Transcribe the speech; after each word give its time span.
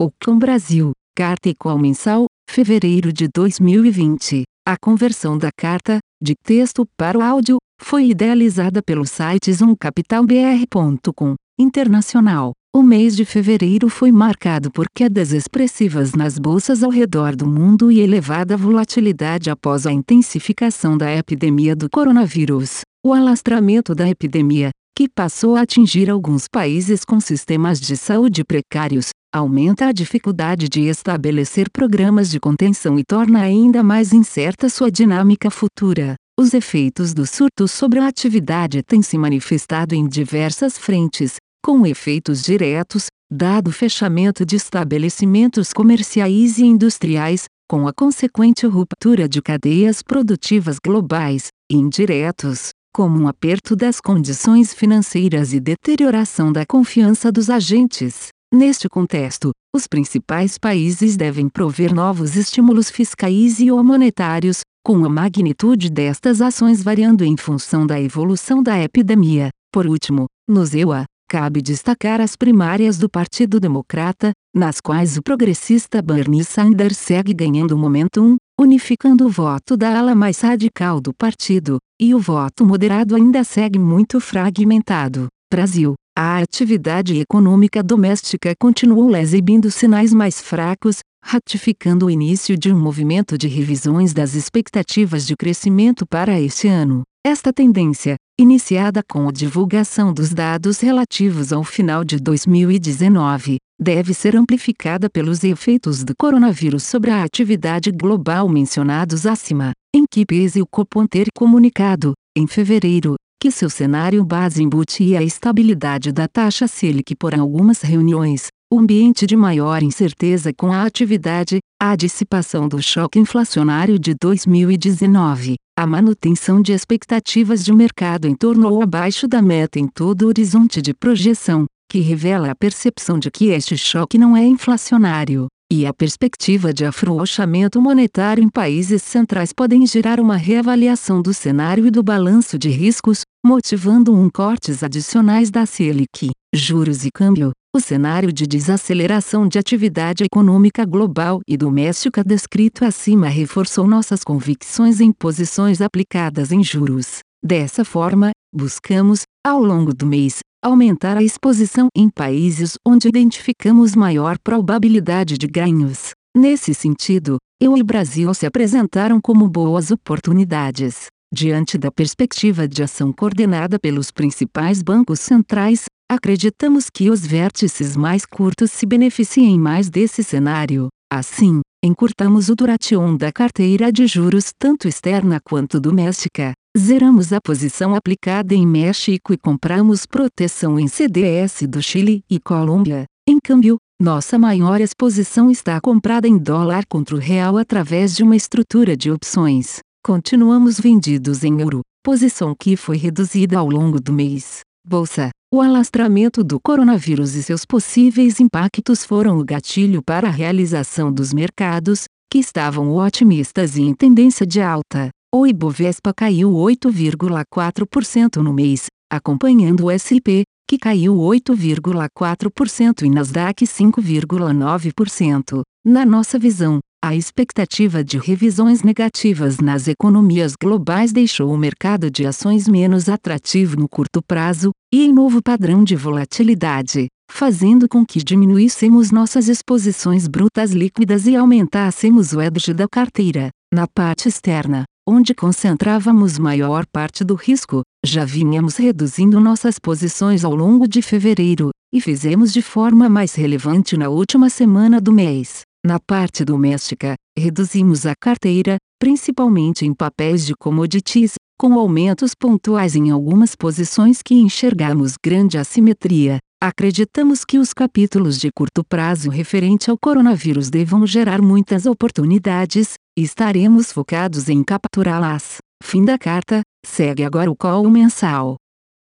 Ocam 0.00 0.38
Brasil, 0.38 0.92
Carta 1.16 1.48
e 1.48 1.54
Call 1.56 1.76
Mensal, 1.76 2.26
fevereiro 2.48 3.12
de 3.12 3.26
2020. 3.26 4.44
A 4.64 4.76
conversão 4.80 5.36
da 5.36 5.48
carta, 5.50 5.98
de 6.22 6.36
texto 6.36 6.86
para 6.96 7.18
o 7.18 7.20
áudio, 7.20 7.56
foi 7.82 8.10
idealizada 8.10 8.80
pelo 8.80 9.04
site 9.04 9.52
zoomcapitalbr.com, 9.52 11.34
internacional. 11.58 12.52
O 12.72 12.80
mês 12.80 13.16
de 13.16 13.24
fevereiro 13.24 13.88
foi 13.88 14.12
marcado 14.12 14.70
por 14.70 14.86
quedas 14.94 15.32
expressivas 15.32 16.12
nas 16.12 16.38
bolsas 16.38 16.84
ao 16.84 16.90
redor 16.90 17.34
do 17.34 17.48
mundo 17.48 17.90
e 17.90 17.98
elevada 17.98 18.56
volatilidade 18.56 19.50
após 19.50 19.84
a 19.84 19.90
intensificação 19.90 20.96
da 20.96 21.12
epidemia 21.12 21.74
do 21.74 21.90
coronavírus. 21.90 22.82
O 23.04 23.12
alastramento 23.12 23.96
da 23.96 24.08
epidemia, 24.08 24.70
que 24.96 25.08
passou 25.08 25.56
a 25.56 25.62
atingir 25.62 26.08
alguns 26.08 26.46
países 26.46 27.04
com 27.04 27.18
sistemas 27.18 27.80
de 27.80 27.96
saúde 27.96 28.44
precários, 28.44 29.10
aumenta 29.32 29.86
a 29.86 29.92
dificuldade 29.92 30.68
de 30.68 30.82
estabelecer 30.82 31.70
programas 31.70 32.30
de 32.30 32.40
contenção 32.40 32.98
e 32.98 33.04
torna 33.04 33.40
ainda 33.40 33.82
mais 33.82 34.12
incerta 34.12 34.68
sua 34.68 34.90
dinâmica 34.90 35.50
futura. 35.50 36.14
Os 36.38 36.54
efeitos 36.54 37.12
do 37.12 37.26
surto 37.26 37.66
sobre 37.66 37.98
a 37.98 38.06
atividade 38.06 38.82
têm 38.82 39.02
se 39.02 39.18
manifestado 39.18 39.94
em 39.94 40.06
diversas 40.06 40.78
frentes, 40.78 41.36
com 41.64 41.84
efeitos 41.86 42.42
diretos, 42.42 43.06
dado 43.30 43.68
o 43.68 43.72
fechamento 43.72 44.46
de 44.46 44.56
estabelecimentos 44.56 45.72
comerciais 45.72 46.58
e 46.58 46.64
industriais, 46.64 47.44
com 47.68 47.86
a 47.86 47.92
consequente 47.92 48.66
ruptura 48.66 49.28
de 49.28 49.42
cadeias 49.42 50.02
produtivas 50.02 50.78
globais, 50.78 51.48
e 51.70 51.76
indiretos, 51.76 52.70
como 52.94 53.20
um 53.20 53.28
aperto 53.28 53.76
das 53.76 54.00
condições 54.00 54.72
financeiras 54.72 55.52
e 55.52 55.60
deterioração 55.60 56.50
da 56.50 56.64
confiança 56.64 57.30
dos 57.30 57.50
agentes. 57.50 58.28
Neste 58.52 58.88
contexto, 58.88 59.50
os 59.76 59.86
principais 59.86 60.56
países 60.56 61.18
devem 61.18 61.50
prover 61.50 61.94
novos 61.94 62.34
estímulos 62.34 62.88
fiscais 62.88 63.60
e 63.60 63.70
ou 63.70 63.84
monetários, 63.84 64.60
com 64.82 65.04
a 65.04 65.08
magnitude 65.08 65.90
destas 65.90 66.40
ações 66.40 66.82
variando 66.82 67.22
em 67.22 67.36
função 67.36 67.86
da 67.86 68.00
evolução 68.00 68.62
da 68.62 68.78
epidemia. 68.78 69.50
Por 69.70 69.86
último, 69.86 70.24
nos 70.48 70.72
EUA, 70.72 71.04
cabe 71.28 71.60
destacar 71.60 72.22
as 72.22 72.36
primárias 72.36 72.96
do 72.96 73.06
Partido 73.06 73.60
Democrata, 73.60 74.32
nas 74.56 74.80
quais 74.80 75.18
o 75.18 75.22
progressista 75.22 76.00
Bernie 76.00 76.42
Sanders 76.42 76.96
segue 76.96 77.34
ganhando 77.34 77.76
momentum, 77.76 78.36
unificando 78.58 79.26
o 79.26 79.30
voto 79.30 79.76
da 79.76 79.98
ala 79.98 80.14
mais 80.14 80.40
radical 80.40 81.02
do 81.02 81.12
partido, 81.12 81.76
e 82.00 82.14
o 82.14 82.18
voto 82.18 82.64
moderado 82.64 83.14
ainda 83.14 83.44
segue 83.44 83.78
muito 83.78 84.18
fragmentado. 84.20 85.26
Brasil 85.52 85.94
a 86.20 86.38
atividade 86.38 87.16
econômica 87.20 87.80
doméstica 87.80 88.52
continuou 88.58 89.14
exibindo 89.14 89.70
sinais 89.70 90.12
mais 90.12 90.40
fracos, 90.40 90.98
ratificando 91.24 92.06
o 92.06 92.10
início 92.10 92.58
de 92.58 92.72
um 92.72 92.76
movimento 92.76 93.38
de 93.38 93.46
revisões 93.46 94.12
das 94.12 94.34
expectativas 94.34 95.24
de 95.24 95.36
crescimento 95.36 96.04
para 96.04 96.40
este 96.40 96.66
ano. 96.66 97.02
Esta 97.24 97.52
tendência, 97.52 98.16
iniciada 98.36 99.00
com 99.08 99.28
a 99.28 99.32
divulgação 99.32 100.12
dos 100.12 100.34
dados 100.34 100.80
relativos 100.80 101.52
ao 101.52 101.62
final 101.62 102.02
de 102.02 102.16
2019, 102.18 103.58
deve 103.80 104.12
ser 104.12 104.34
amplificada 104.34 105.08
pelos 105.08 105.44
efeitos 105.44 106.02
do 106.02 106.14
coronavírus 106.18 106.82
sobre 106.82 107.12
a 107.12 107.22
atividade 107.22 107.92
global 107.92 108.48
mencionados 108.48 109.24
acima, 109.24 109.70
em 109.94 110.02
que 110.10 110.26
pese 110.26 110.60
o 110.60 110.66
Copom 110.66 111.06
ter 111.06 111.28
comunicado, 111.32 112.12
em 112.36 112.44
fevereiro, 112.48 113.14
que 113.40 113.52
seu 113.52 113.70
cenário 113.70 114.24
base 114.24 114.62
embutia 114.62 115.20
a 115.20 115.22
estabilidade 115.22 116.10
da 116.10 116.26
taxa 116.26 116.66
Selic 116.66 117.14
por 117.14 117.32
algumas 117.32 117.82
reuniões, 117.82 118.48
o 118.72 118.80
ambiente 118.80 119.26
de 119.28 119.36
maior 119.36 119.80
incerteza 119.80 120.52
com 120.52 120.72
a 120.72 120.82
atividade, 120.82 121.60
a 121.80 121.94
dissipação 121.94 122.68
do 122.68 122.82
choque 122.82 123.18
inflacionário 123.18 123.96
de 123.96 124.12
2019, 124.20 125.54
a 125.78 125.86
manutenção 125.86 126.60
de 126.60 126.72
expectativas 126.72 127.64
de 127.64 127.72
mercado 127.72 128.26
em 128.26 128.34
torno 128.34 128.68
ou 128.68 128.82
abaixo 128.82 129.28
da 129.28 129.40
meta 129.40 129.78
em 129.78 129.86
todo 129.86 130.22
o 130.22 130.26
horizonte 130.26 130.82
de 130.82 130.92
projeção, 130.92 131.64
que 131.88 132.00
revela 132.00 132.50
a 132.50 132.56
percepção 132.56 133.20
de 133.20 133.30
que 133.30 133.46
este 133.46 133.76
choque 133.76 134.18
não 134.18 134.36
é 134.36 134.44
inflacionário, 134.44 135.46
e 135.70 135.84
a 135.84 135.92
perspectiva 135.92 136.72
de 136.72 136.84
afrouxamento 136.84 137.80
monetário 137.80 138.42
em 138.42 138.48
países 138.48 139.02
centrais 139.02 139.52
podem 139.52 139.86
gerar 139.86 140.18
uma 140.18 140.36
reavaliação 140.36 141.20
do 141.20 141.34
cenário 141.34 141.86
e 141.86 141.90
do 141.90 142.02
balanço 142.02 142.58
de 142.58 142.70
riscos, 142.70 143.20
motivando 143.44 144.14
um 144.14 144.30
cortes 144.30 144.82
adicionais 144.82 145.50
da 145.50 145.66
Selic, 145.66 146.30
juros 146.54 147.04
e 147.04 147.10
câmbio. 147.10 147.52
O 147.76 147.80
cenário 147.80 148.32
de 148.32 148.46
desaceleração 148.46 149.46
de 149.46 149.58
atividade 149.58 150.24
econômica 150.24 150.86
global 150.86 151.40
e 151.46 151.54
doméstica 151.54 152.24
descrito 152.24 152.82
acima 152.82 153.28
reforçou 153.28 153.86
nossas 153.86 154.24
convicções 154.24 155.02
em 155.02 155.12
posições 155.12 155.82
aplicadas 155.82 156.50
em 156.50 156.64
juros. 156.64 157.18
Dessa 157.44 157.84
forma, 157.84 158.30
buscamos, 158.52 159.22
ao 159.46 159.62
longo 159.62 159.94
do 159.94 160.06
mês, 160.06 160.40
aumentar 160.62 161.16
a 161.16 161.22
exposição 161.22 161.88
em 161.96 162.08
países 162.08 162.76
onde 162.86 163.08
identificamos 163.08 163.94
maior 163.94 164.38
probabilidade 164.38 165.38
de 165.38 165.46
ganhos. 165.46 166.10
Nesse 166.36 166.74
sentido, 166.74 167.38
eu 167.60 167.76
e 167.76 167.82
Brasil 167.82 168.32
se 168.34 168.46
apresentaram 168.46 169.20
como 169.20 169.48
boas 169.48 169.90
oportunidades. 169.90 171.06
Diante 171.32 171.76
da 171.76 171.90
perspectiva 171.90 172.66
de 172.66 172.82
ação 172.82 173.12
coordenada 173.12 173.78
pelos 173.78 174.10
principais 174.10 174.82
bancos 174.82 175.20
centrais, 175.20 175.84
acreditamos 176.10 176.88
que 176.88 177.10
os 177.10 177.26
vértices 177.26 177.96
mais 177.96 178.24
curtos 178.24 178.70
se 178.70 178.86
beneficiem 178.86 179.58
mais 179.58 179.90
desse 179.90 180.24
cenário. 180.24 180.88
Assim, 181.12 181.60
encurtamos 181.84 182.48
o 182.48 182.54
duration 182.54 183.16
da 183.16 183.32
carteira 183.32 183.92
de 183.92 184.06
juros 184.06 184.52
tanto 184.58 184.88
externa 184.88 185.40
quanto 185.40 185.80
doméstica, 185.80 186.54
Zeramos 186.78 187.32
a 187.32 187.40
posição 187.40 187.92
aplicada 187.92 188.54
em 188.54 188.64
México 188.64 189.32
e 189.32 189.36
compramos 189.36 190.06
proteção 190.06 190.78
em 190.78 190.86
CDS 190.86 191.62
do 191.68 191.82
Chile 191.82 192.22
e 192.30 192.38
Colômbia. 192.38 193.04
Em 193.28 193.38
câmbio, 193.42 193.78
nossa 194.00 194.38
maior 194.38 194.80
exposição 194.80 195.50
está 195.50 195.80
comprada 195.80 196.28
em 196.28 196.38
dólar 196.38 196.84
contra 196.86 197.16
o 197.16 197.18
real 197.18 197.56
através 197.56 198.14
de 198.14 198.22
uma 198.22 198.36
estrutura 198.36 198.96
de 198.96 199.10
opções. 199.10 199.80
Continuamos 200.04 200.78
vendidos 200.78 201.42
em 201.42 201.60
euro, 201.60 201.80
posição 202.04 202.54
que 202.56 202.76
foi 202.76 202.96
reduzida 202.96 203.58
ao 203.58 203.68
longo 203.68 204.00
do 204.00 204.12
mês. 204.12 204.60
Bolsa. 204.86 205.30
O 205.50 205.62
alastramento 205.62 206.44
do 206.44 206.60
coronavírus 206.60 207.34
e 207.34 207.42
seus 207.42 207.64
possíveis 207.64 208.38
impactos 208.38 209.02
foram 209.02 209.38
o 209.38 209.44
gatilho 209.44 210.02
para 210.02 210.28
a 210.28 210.30
realização 210.30 211.10
dos 211.10 211.32
mercados, 211.32 212.04
que 212.30 212.38
estavam 212.38 212.94
otimistas 212.94 213.74
e 213.78 213.80
em 213.80 213.94
tendência 213.94 214.46
de 214.46 214.60
alta. 214.60 215.08
O 215.34 215.46
Ibovespa 215.46 216.12
caiu 216.12 216.50
8,4% 216.50 218.42
no 218.42 218.52
mês, 218.52 218.88
acompanhando 219.10 219.86
o 219.86 219.90
S&P, 219.90 220.42
que 220.68 220.76
caiu 220.76 221.14
8,4% 221.16 223.06
e 223.06 223.08
Nasdaq 223.08 223.64
5,9%. 223.64 225.62
Na 225.82 226.04
nossa 226.04 226.38
visão, 226.38 226.78
a 227.02 227.14
expectativa 227.14 228.02
de 228.02 228.18
revisões 228.18 228.82
negativas 228.82 229.58
nas 229.58 229.86
economias 229.86 230.54
globais 230.60 231.12
deixou 231.12 231.52
o 231.52 231.56
mercado 231.56 232.10
de 232.10 232.26
ações 232.26 232.66
menos 232.66 233.08
atrativo 233.08 233.76
no 233.76 233.88
curto 233.88 234.20
prazo, 234.20 234.72
e 234.92 235.04
em 235.04 235.12
novo 235.12 235.40
padrão 235.40 235.84
de 235.84 235.94
volatilidade, 235.94 237.06
fazendo 237.30 237.88
com 237.88 238.04
que 238.04 238.22
diminuíssemos 238.22 239.12
nossas 239.12 239.48
exposições 239.48 240.26
brutas 240.26 240.72
líquidas 240.72 241.26
e 241.28 241.36
aumentássemos 241.36 242.32
o 242.32 242.42
edge 242.42 242.74
da 242.74 242.88
carteira. 242.88 243.50
Na 243.72 243.86
parte 243.86 244.28
externa, 244.28 244.84
onde 245.08 245.34
concentrávamos 245.34 246.36
maior 246.36 246.84
parte 246.92 247.22
do 247.22 247.34
risco, 247.34 247.82
já 248.04 248.24
vínhamos 248.24 248.76
reduzindo 248.76 249.38
nossas 249.38 249.78
posições 249.78 250.44
ao 250.44 250.54
longo 250.54 250.88
de 250.88 251.00
fevereiro, 251.00 251.70
e 251.94 252.00
fizemos 252.00 252.52
de 252.52 252.60
forma 252.60 253.08
mais 253.08 253.34
relevante 253.34 253.96
na 253.96 254.08
última 254.08 254.50
semana 254.50 255.00
do 255.00 255.12
mês. 255.12 255.67
Na 255.84 256.00
parte 256.00 256.44
doméstica, 256.44 257.14
reduzimos 257.38 258.04
a 258.04 258.12
carteira, 258.20 258.78
principalmente 258.98 259.86
em 259.86 259.94
papéis 259.94 260.44
de 260.44 260.54
commodities, 260.54 261.34
com 261.56 261.74
aumentos 261.74 262.34
pontuais 262.34 262.96
em 262.96 263.10
algumas 263.10 263.54
posições 263.54 264.20
que 264.20 264.34
enxergamos 264.34 265.14
grande 265.24 265.56
assimetria. 265.56 266.38
Acreditamos 266.60 267.44
que 267.44 267.58
os 267.58 267.72
capítulos 267.72 268.40
de 268.40 268.50
curto 268.50 268.82
prazo 268.82 269.30
referente 269.30 269.88
ao 269.88 269.96
coronavírus 269.96 270.68
devam 270.68 271.06
gerar 271.06 271.40
muitas 271.40 271.86
oportunidades, 271.86 272.94
e 273.16 273.22
estaremos 273.22 273.92
focados 273.92 274.48
em 274.48 274.64
capturá-las. 274.64 275.58
Fim 275.80 276.04
da 276.04 276.18
carta, 276.18 276.62
segue 276.84 277.22
agora 277.22 277.48
o 277.48 277.56
call 277.56 277.88
mensal. 277.88 278.56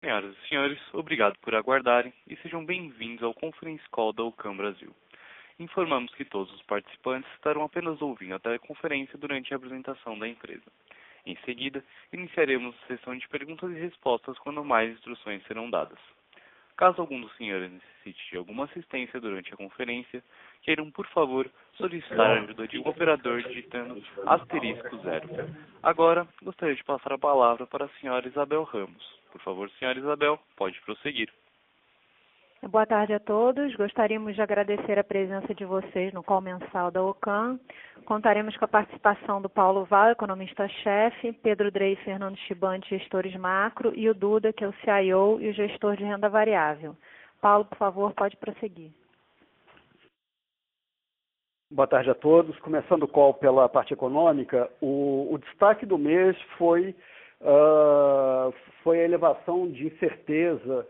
Senhoras 0.04 0.36
e 0.36 0.50
senhores, 0.50 0.80
obrigado 0.94 1.34
por 1.42 1.56
aguardarem 1.56 2.14
e 2.28 2.36
sejam 2.38 2.64
bem-vindos 2.64 3.24
ao 3.24 3.34
Conference 3.34 3.84
Call 3.92 4.14
da 4.14 4.24
UCAM 4.24 4.58
Brasil. 4.58 4.92
Informamos 5.62 6.12
que 6.16 6.26
todos 6.26 6.52
os 6.56 6.62
participantes 6.64 7.32
estarão 7.34 7.62
apenas 7.62 8.02
ouvindo 8.02 8.34
a 8.34 8.40
teleconferência 8.40 9.16
durante 9.16 9.54
a 9.54 9.58
apresentação 9.58 10.18
da 10.18 10.28
empresa. 10.28 10.66
Em 11.24 11.38
seguida, 11.46 11.86
iniciaremos 12.12 12.76
a 12.76 12.88
sessão 12.88 13.16
de 13.16 13.28
perguntas 13.28 13.70
e 13.70 13.80
respostas 13.80 14.40
quando 14.40 14.66
mais 14.66 14.92
instruções 14.92 15.46
serão 15.46 15.70
dadas. 15.70 16.00
Caso 16.76 17.00
algum 17.00 17.22
dos 17.22 17.32
senhores 17.38 17.72
necessite 17.72 18.32
de 18.32 18.38
alguma 18.38 18.66
assistência 18.66 19.22
durante 19.22 19.54
a 19.54 19.58
conferência, 19.58 20.24
queiram, 20.64 20.90
por 20.90 21.06
favor, 21.10 21.48
solicitar 21.76 22.20
a 22.20 22.42
ajuda 22.42 22.68
de 22.68 22.80
um 22.80 22.88
operador 22.88 23.44
digitando 23.44 24.04
asterisco 24.26 24.98
zero. 25.04 25.30
Agora, 25.84 26.28
gostaria 26.42 26.74
de 26.74 26.84
passar 26.84 27.14
a 27.14 27.20
palavra 27.20 27.68
para 27.68 27.86
a 27.86 28.00
senhora 28.00 28.28
Isabel 28.28 28.64
Ramos. 28.64 29.20
Por 29.32 29.40
favor, 29.42 29.70
senhora 29.78 30.00
Isabel, 30.00 30.40
pode 30.56 30.82
prosseguir. 30.82 31.32
Boa 32.70 32.86
tarde 32.86 33.12
a 33.12 33.20
todos. 33.20 33.76
Gostaríamos 33.76 34.36
de 34.36 34.42
agradecer 34.42 34.98
a 35.00 35.04
presença 35.04 35.52
de 35.54 35.66
vocês 35.66 36.14
no 36.14 36.22
call 36.22 36.42
mensal 36.42 36.92
da 36.92 37.04
OCAM. 37.04 37.60
Contaremos 38.06 38.56
com 38.56 38.66
a 38.66 38.68
participação 38.68 39.42
do 39.42 39.50
Paulo 39.50 39.84
Val, 39.84 40.12
economista-chefe, 40.12 41.34
Pedro 41.34 41.72
Drey 41.72 41.94
e 41.94 42.04
Fernando 42.04 42.38
Chibante, 42.38 42.88
gestores 42.88 43.36
macro, 43.36 43.92
e 43.96 44.08
o 44.08 44.14
Duda, 44.14 44.54
que 44.54 44.64
é 44.64 44.68
o 44.68 44.74
CIO 44.74 45.42
e 45.42 45.50
o 45.50 45.54
gestor 45.54 45.98
de 45.98 46.04
renda 46.04 46.30
variável. 46.30 46.96
Paulo, 47.42 47.66
por 47.66 47.80
favor, 47.80 48.14
pode 48.14 48.38
prosseguir. 48.38 48.92
Boa 51.72 51.88
tarde 51.88 52.12
a 52.12 52.16
todos. 52.16 52.58
Começando 52.60 53.04
o 53.04 53.08
call 53.08 53.34
pela 53.34 53.68
parte 53.68 53.92
econômica, 53.92 54.70
o, 54.80 55.34
o 55.34 55.40
destaque 55.40 55.84
do 55.84 55.98
mês 55.98 56.40
foi, 56.60 56.96
uh, 57.42 58.54
foi 58.84 59.00
a 59.00 59.04
elevação 59.04 59.68
de 59.68 59.88
incerteza 59.88 60.86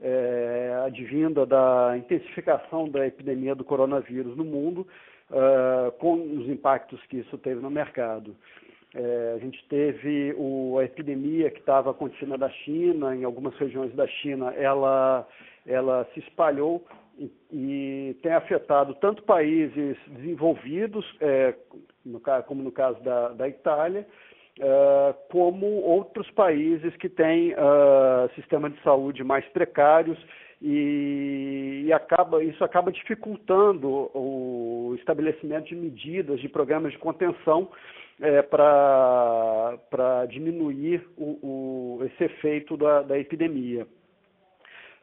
é, 0.00 0.82
advinda 0.84 1.46
da 1.46 1.94
intensificação 1.96 2.88
da 2.88 3.06
epidemia 3.06 3.54
do 3.54 3.64
coronavírus 3.64 4.36
no 4.36 4.44
mundo, 4.44 4.86
uh, 5.30 5.92
com 5.92 6.14
os 6.14 6.48
impactos 6.48 7.00
que 7.06 7.18
isso 7.18 7.38
teve 7.38 7.60
no 7.60 7.70
mercado. 7.70 8.36
É, 8.94 9.34
a 9.34 9.38
gente 9.38 9.66
teve 9.68 10.32
o, 10.36 10.78
a 10.78 10.84
epidemia 10.84 11.50
que 11.50 11.58
estava 11.58 11.90
acontecendo 11.90 12.38
na 12.38 12.48
China, 12.48 13.14
em 13.14 13.24
algumas 13.24 13.54
regiões 13.56 13.92
da 13.94 14.06
China, 14.06 14.52
ela, 14.54 15.26
ela 15.66 16.08
se 16.14 16.20
espalhou 16.20 16.84
e, 17.18 17.28
e 17.52 18.16
tem 18.22 18.32
afetado 18.32 18.94
tanto 18.94 19.24
países 19.24 19.96
desenvolvidos, 20.06 21.04
é, 21.20 21.54
no, 22.04 22.20
como 22.46 22.62
no 22.62 22.70
caso 22.70 23.02
da, 23.02 23.30
da 23.30 23.48
Itália, 23.48 24.06
Uh, 24.60 25.12
como 25.32 25.66
outros 25.66 26.30
países 26.30 26.94
que 26.98 27.08
têm 27.08 27.52
uh, 27.54 28.32
sistemas 28.36 28.72
de 28.72 28.80
saúde 28.82 29.24
mais 29.24 29.44
precários 29.46 30.16
e, 30.62 31.82
e, 31.86 31.92
acaba, 31.92 32.42
isso 32.42 32.62
acaba 32.62 32.92
dificultando 32.92 34.10
o 34.14 34.94
estabelecimento 34.96 35.66
de 35.66 35.74
medidas, 35.74 36.40
de 36.40 36.48
programas 36.48 36.92
de 36.92 36.98
contenção 36.98 37.68
é, 38.20 38.42
para 38.42 40.26
diminuir 40.30 41.06
o, 41.16 41.98
o, 41.98 42.04
esse 42.04 42.24
efeito 42.24 42.76
da, 42.76 43.02
da 43.02 43.18
epidemia. 43.18 43.86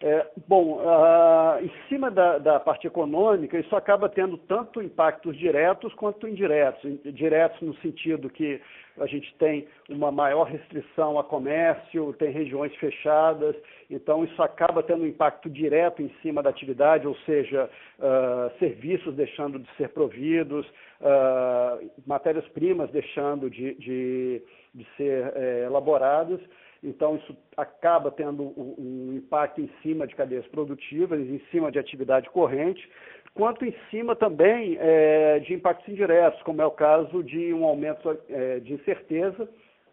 É, 0.04 0.26
bom, 0.48 0.80
uh, 0.80 1.64
em 1.64 1.72
cima 1.88 2.10
da, 2.10 2.40
da, 2.40 2.60
parte 2.60 2.88
econômica, 2.88 3.60
isso 3.60 3.76
acaba 3.76 4.10
tendo 4.10 4.36
tanto 4.36 4.82
impactos 4.82 5.38
diretos 5.38 5.94
quanto 5.94 6.28
indiretos. 6.28 6.82
Diretos 7.14 7.62
no 7.62 7.76
sentido 7.82 8.28
que 8.28 8.60
a 9.02 9.08
gente 9.08 9.34
tem 9.36 9.68
uma 9.90 10.12
maior 10.12 10.44
restrição 10.44 11.18
a 11.18 11.24
comércio, 11.24 12.14
tem 12.14 12.32
regiões 12.32 12.74
fechadas, 12.76 13.56
então 13.90 14.24
isso 14.24 14.42
acaba 14.42 14.84
tendo 14.84 15.04
um 15.04 15.08
impacto 15.08 15.50
direto 15.50 16.02
em 16.02 16.10
cima 16.22 16.42
da 16.42 16.50
atividade, 16.50 17.08
ou 17.08 17.16
seja, 17.26 17.70
uh, 18.00 18.58
serviços 18.60 19.16
deixando 19.16 19.60
de 19.60 19.70
ser 19.76 19.90
providos, 19.90 20.66
uh, 21.02 21.92
matérias-primas 22.06 22.90
deixando 22.92 23.50
de, 23.50 23.74
de, 23.76 24.42
de 24.74 24.88
ser 24.96 25.34
eh, 25.36 25.64
elaboradas. 25.66 26.40
Então, 26.84 27.16
isso 27.18 27.38
acaba 27.56 28.10
tendo 28.10 28.54
um 28.58 29.14
impacto 29.16 29.62
em 29.62 29.70
cima 29.84 30.08
de 30.08 30.16
cadeias 30.16 30.48
produtivas, 30.48 31.20
em 31.20 31.40
cima 31.52 31.72
de 31.72 31.78
atividade 31.78 32.28
corrente, 32.32 32.90
quanto 33.34 33.66
em 33.66 33.74
cima 33.90 34.16
também 34.16 34.78
é, 34.80 35.40
de 35.40 35.54
impactos 35.54 35.88
indiretos, 35.88 36.42
como 36.44 36.62
é 36.62 36.66
o 36.66 36.72
caso 36.72 37.24
de 37.24 37.54
um 37.54 37.66
aumento 37.66 38.18
é, 38.30 38.60
de 38.60 38.74
incerteza, 38.74 39.48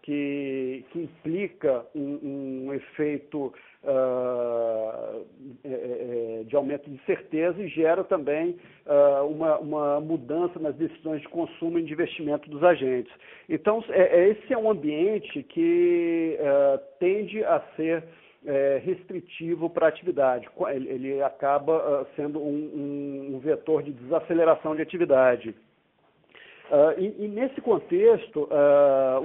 que, 0.08 0.84
que 0.90 1.00
implica 1.00 1.84
um, 1.94 2.66
um 2.68 2.72
efeito 2.72 3.52
uh, 3.84 5.26
de 6.46 6.56
aumento 6.56 6.88
de 6.88 6.98
certeza 7.04 7.62
e 7.62 7.68
gera 7.68 8.02
também 8.02 8.56
uh, 8.86 9.26
uma, 9.26 9.58
uma, 9.58 10.00
mudança 10.00 10.58
nas 10.58 10.74
decisões 10.76 11.20
de 11.20 11.28
consumo 11.28 11.78
e 11.78 11.82
de 11.82 11.92
investimento 11.92 12.48
dos 12.48 12.64
agentes. 12.64 13.12
Então, 13.50 13.84
é, 13.90 14.30
esse 14.30 14.50
é 14.50 14.56
um 14.56 14.70
ambiente 14.70 15.42
que 15.42 16.38
uh, 16.40 16.78
tende 16.98 17.44
a 17.44 17.60
ser 17.76 18.02
é, 18.48 18.80
restritivo 18.82 19.68
para 19.68 19.86
a 19.86 19.88
atividade. 19.90 20.48
Ele, 20.70 21.22
acaba 21.22 21.76
uh, 21.76 22.06
sendo 22.16 22.40
um, 22.40 23.38
vetor 23.42 23.82
de 23.82 23.92
desaceleração 23.92 24.74
de 24.74 24.80
atividade. 24.80 25.54
Uh, 26.70 26.98
e, 26.98 27.28
nesse 27.28 27.60
contexto, 27.60 28.48
uh, 28.50 29.20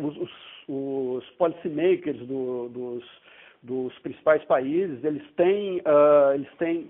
os, 0.67 1.25
policymakers 1.37 2.19
do, 2.27 2.67
dos, 2.67 3.21
dos, 3.61 3.99
principais 3.99 4.43
países, 4.43 5.01
eles 5.03 5.23
têm, 5.35 5.81
eles 6.33 6.49
têm 6.57 6.89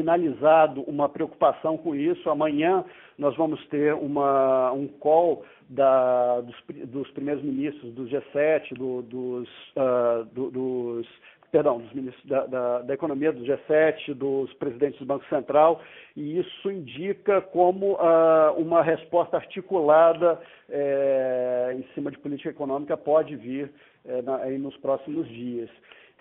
sinalizado 0.00 0.82
uma 0.82 1.08
preocupação 1.08 1.76
com 1.76 1.94
isso. 1.94 2.28
Amanhã 2.30 2.84
nós 3.18 3.36
vamos 3.36 3.64
ter 3.66 3.92
uma, 3.94 4.72
um 4.72 4.88
call 4.88 5.44
da, 5.68 6.40
dos, 6.40 6.56
dos 6.86 7.10
primeiros 7.10 7.44
ministros 7.44 7.92
do 7.92 8.04
G7, 8.06 8.74
do, 8.76 9.02
dos, 9.02 9.48
uh, 9.76 10.24
do, 10.32 10.50
dos, 10.50 11.06
perdão, 11.52 11.78
dos 11.78 11.92
ministros 11.92 12.24
da, 12.26 12.46
da, 12.46 12.78
da, 12.82 12.94
economia 12.94 13.30
do 13.30 13.44
G7, 13.44 14.14
dos 14.14 14.52
presidentes 14.54 14.98
do 14.98 15.04
Banco 15.04 15.24
Central, 15.28 15.82
e 16.16 16.38
isso 16.38 16.70
indica 16.70 17.40
como 17.40 17.94
uh, 17.94 18.54
uma 18.56 18.82
resposta 18.82 19.36
articulada 19.36 20.40
eh, 20.68 21.74
em 21.76 21.82
cima 21.94 22.10
de 22.10 22.18
política 22.18 22.50
econômica 22.50 22.96
pode 22.96 23.34
vir 23.34 23.72
eh, 24.04 24.22
na, 24.22 24.46
nos 24.50 24.76
próximos 24.76 25.28
dias. 25.28 25.68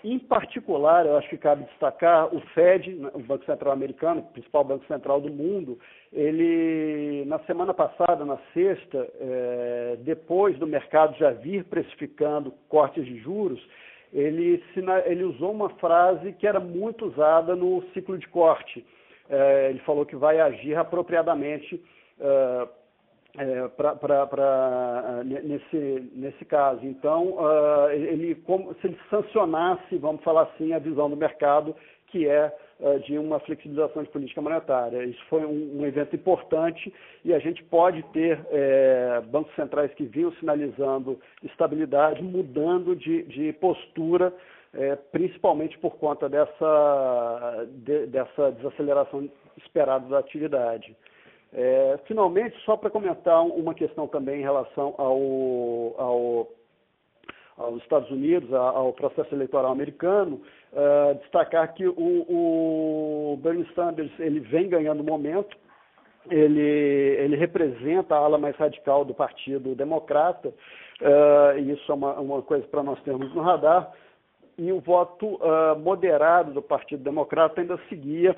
Em 0.04 0.18
particular, 0.18 1.06
eu 1.06 1.18
acho 1.18 1.28
que 1.30 1.38
cabe 1.38 1.66
destacar 1.66 2.34
o 2.34 2.40
Fed, 2.54 2.90
o 3.14 3.20
Banco 3.20 3.44
Central 3.46 3.74
americano, 3.74 4.22
o 4.22 4.34
principal 4.34 4.64
banco 4.64 4.86
central 4.88 5.20
do 5.20 5.30
mundo, 5.30 5.78
ele, 6.14 7.26
na 7.26 7.38
semana 7.40 7.74
passada, 7.74 8.24
na 8.24 8.38
sexta, 8.54 9.08
é, 9.20 9.98
depois 10.00 10.58
do 10.58 10.66
mercado 10.66 11.18
já 11.18 11.32
vir 11.32 11.66
precificando 11.66 12.54
cortes 12.70 13.06
de 13.06 13.18
juros, 13.20 13.62
ele, 14.14 14.64
ele 15.06 15.24
usou 15.24 15.52
uma 15.52 15.70
frase 15.72 16.32
que 16.34 16.48
era 16.48 16.62
muito 16.62 17.06
usada 17.06 17.54
no 17.54 17.84
ciclo 17.94 18.18
de 18.18 18.28
corte. 18.30 18.86
É, 19.30 19.70
ele 19.70 19.80
falou 19.80 20.06
que 20.06 20.16
vai 20.16 20.40
agir 20.40 20.76
apropriadamente 20.76 21.84
é, 22.20 22.68
é, 23.40 23.68
para 23.70 25.24
nesse, 25.24 26.12
nesse 26.14 26.44
caso. 26.44 26.86
Então, 26.86 27.38
uh, 27.38 27.90
ele, 27.92 28.36
como, 28.36 28.74
se 28.76 28.88
ele 28.88 28.98
sancionasse, 29.10 29.98
vamos 29.98 30.22
falar 30.24 30.44
assim, 30.44 30.74
a 30.74 30.80
visão 30.80 31.10
do 31.10 31.16
mercado, 31.16 31.74
que 32.08 32.28
é 32.28 32.54
uh, 32.82 33.00
de 33.00 33.18
uma 33.18 33.40
flexibilização 33.40 34.04
de 34.04 34.10
política 34.10 34.42
monetária. 34.42 35.06
Isso 35.06 35.24
foi 35.30 35.46
um, 35.46 35.80
um 35.80 35.86
evento 35.86 36.16
importante 36.18 36.94
e 37.24 37.34
a 37.34 37.40
gente 37.40 37.64
pode 37.64 38.04
ter 38.12 38.46
é, 38.52 39.22
bancos 39.28 39.56
centrais 39.56 39.94
que 39.94 40.04
vinham 40.04 40.34
sinalizando 40.34 41.18
estabilidade, 41.42 42.22
mudando 42.22 42.94
de, 42.94 43.24
de 43.24 43.54
postura, 43.54 44.34
é, 44.74 44.98
principalmente 44.98 45.78
por 45.80 45.96
conta 45.96 46.28
dessa, 46.28 47.68
de, 47.70 48.06
dessa 48.08 48.52
desaceleração 48.52 49.30
esperada 49.58 50.08
da 50.10 50.20
atividade. 50.20 50.96
É, 51.52 52.00
finalmente, 52.06 52.56
só 52.64 52.78
para 52.78 52.92
comentar 52.92 53.44
uma 53.44 53.74
questão 53.74 54.08
também 54.08 54.40
em 54.40 54.44
relação 54.44 54.94
ao, 54.98 55.96
ao, 55.98 56.48
aos 57.58 57.82
Estados 57.82 58.10
Unidos, 58.12 58.54
ao 58.54 58.94
processo 58.94 59.34
eleitoral 59.34 59.72
americano, 59.72 60.42
uh, 60.72 61.16
destacar 61.22 61.74
que 61.74 61.88
o, 61.88 61.94
o, 61.98 63.38
Bernie 63.42 63.68
Sanders 63.74 64.12
ele 64.20 64.40
vem 64.42 64.70
ganhando 64.70 65.04
momento, 65.04 65.58
ele, 66.30 66.62
ele 66.62 67.36
representa 67.36 68.14
a 68.14 68.20
ala 68.20 68.38
mais 68.38 68.56
radical 68.56 69.04
do 69.04 69.16
Partido 69.16 69.74
Democrata, 69.74 70.50
uh, 70.50 71.58
e 71.58 71.72
isso 71.72 71.92
é 71.92 71.96
uma, 71.96 72.14
uma 72.20 72.42
coisa 72.44 72.68
para 72.68 72.84
nós 72.84 73.02
termos 73.02 73.34
no 73.34 73.42
radar, 73.42 73.92
e 74.56 74.72
o 74.72 74.80
voto 74.82 75.26
uh, 75.26 75.80
moderado 75.80 76.54
do 76.54 76.62
Partido 76.62 77.04
Democrata 77.04 77.60
ainda 77.60 77.80
seguia 77.90 78.36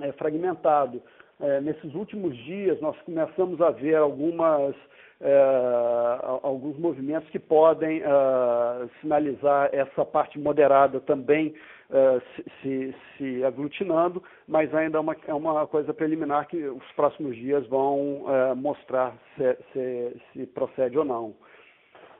é, 0.00 0.12
fragmentado 0.12 1.02
é, 1.42 1.60
nesses 1.60 1.94
últimos 1.94 2.36
dias 2.44 2.80
nós 2.80 2.96
começamos 3.02 3.60
a 3.60 3.70
ver 3.70 3.96
algumas, 3.96 4.74
é, 5.20 6.18
alguns 6.42 6.78
movimentos 6.78 7.28
que 7.30 7.38
podem 7.38 8.00
é, 8.00 8.88
sinalizar 9.00 9.68
essa 9.72 10.04
parte 10.04 10.38
moderada 10.38 11.00
também 11.00 11.54
é, 11.90 12.22
se, 12.62 12.94
se, 13.18 13.44
aglutinando, 13.44 14.22
mas 14.46 14.72
ainda 14.74 14.98
é 14.98 15.00
uma, 15.00 15.16
é 15.26 15.34
uma 15.34 15.66
coisa 15.66 15.92
preliminar 15.92 16.46
que 16.46 16.56
os 16.64 16.92
próximos 16.92 17.36
dias 17.36 17.66
vão 17.66 18.24
é, 18.28 18.54
mostrar 18.54 19.12
se, 19.36 19.58
se, 19.72 20.16
se 20.32 20.46
procede 20.46 20.96
ou 20.96 21.04
não. 21.04 21.34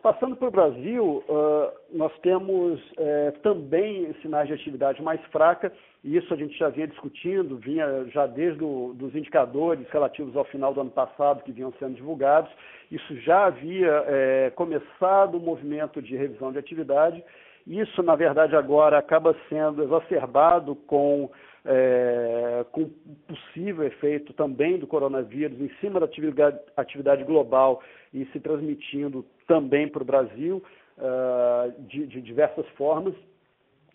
Passando 0.03 0.35
para 0.35 0.49
o 0.49 0.51
Brasil, 0.51 1.23
nós 1.93 2.13
temos 2.23 2.81
também 3.43 4.13
sinais 4.21 4.49
de 4.49 4.55
atividade 4.55 5.01
mais 5.01 5.21
fraca, 5.27 5.73
e 6.03 6.17
isso 6.17 6.35
a 6.35 6.37
gente 6.37 6.59
já 6.59 6.69
vinha 6.69 6.89
discutindo, 6.89 7.57
vinha 7.57 8.05
já 8.07 8.27
desde 8.27 8.65
o, 8.65 8.93
dos 8.95 9.15
indicadores 9.15 9.89
relativos 9.91 10.37
ao 10.37 10.45
final 10.47 10.75
do 10.75 10.81
ano 10.81 10.91
passado 10.91 11.45
que 11.45 11.53
vinham 11.53 11.73
sendo 11.79 11.95
divulgados, 11.95 12.51
isso 12.91 13.17
já 13.21 13.47
havia 13.47 14.53
começado 14.57 15.37
o 15.37 15.41
movimento 15.41 16.03
de 16.03 16.17
revisão 16.17 16.51
de 16.51 16.59
atividade, 16.59 17.23
isso, 17.65 18.03
na 18.03 18.17
verdade, 18.17 18.57
agora 18.57 18.99
acaba 18.99 19.37
sendo 19.49 19.85
exacerbado 19.85 20.75
com 20.75 21.31
é, 21.65 22.65
com 22.73 22.91
possível 23.27 23.85
efeito 23.87 24.33
também 24.33 24.79
do 24.79 24.87
coronavírus 24.87 25.61
em 25.61 25.71
cima 25.81 26.01
da 26.01 26.07
atividade, 26.07 26.59
atividade 26.77 27.25
global 27.25 27.81
e 28.13 28.25
se 28.27 28.41
transmitindo 28.41 29.25
também 29.47 29.89
para 29.89 30.03
o 30.03 30.07
Brasil 30.07 30.63
uh, 30.99 31.83
de, 31.83 32.07
de, 32.07 32.21
diversas 32.21 32.67
formas 32.71 33.15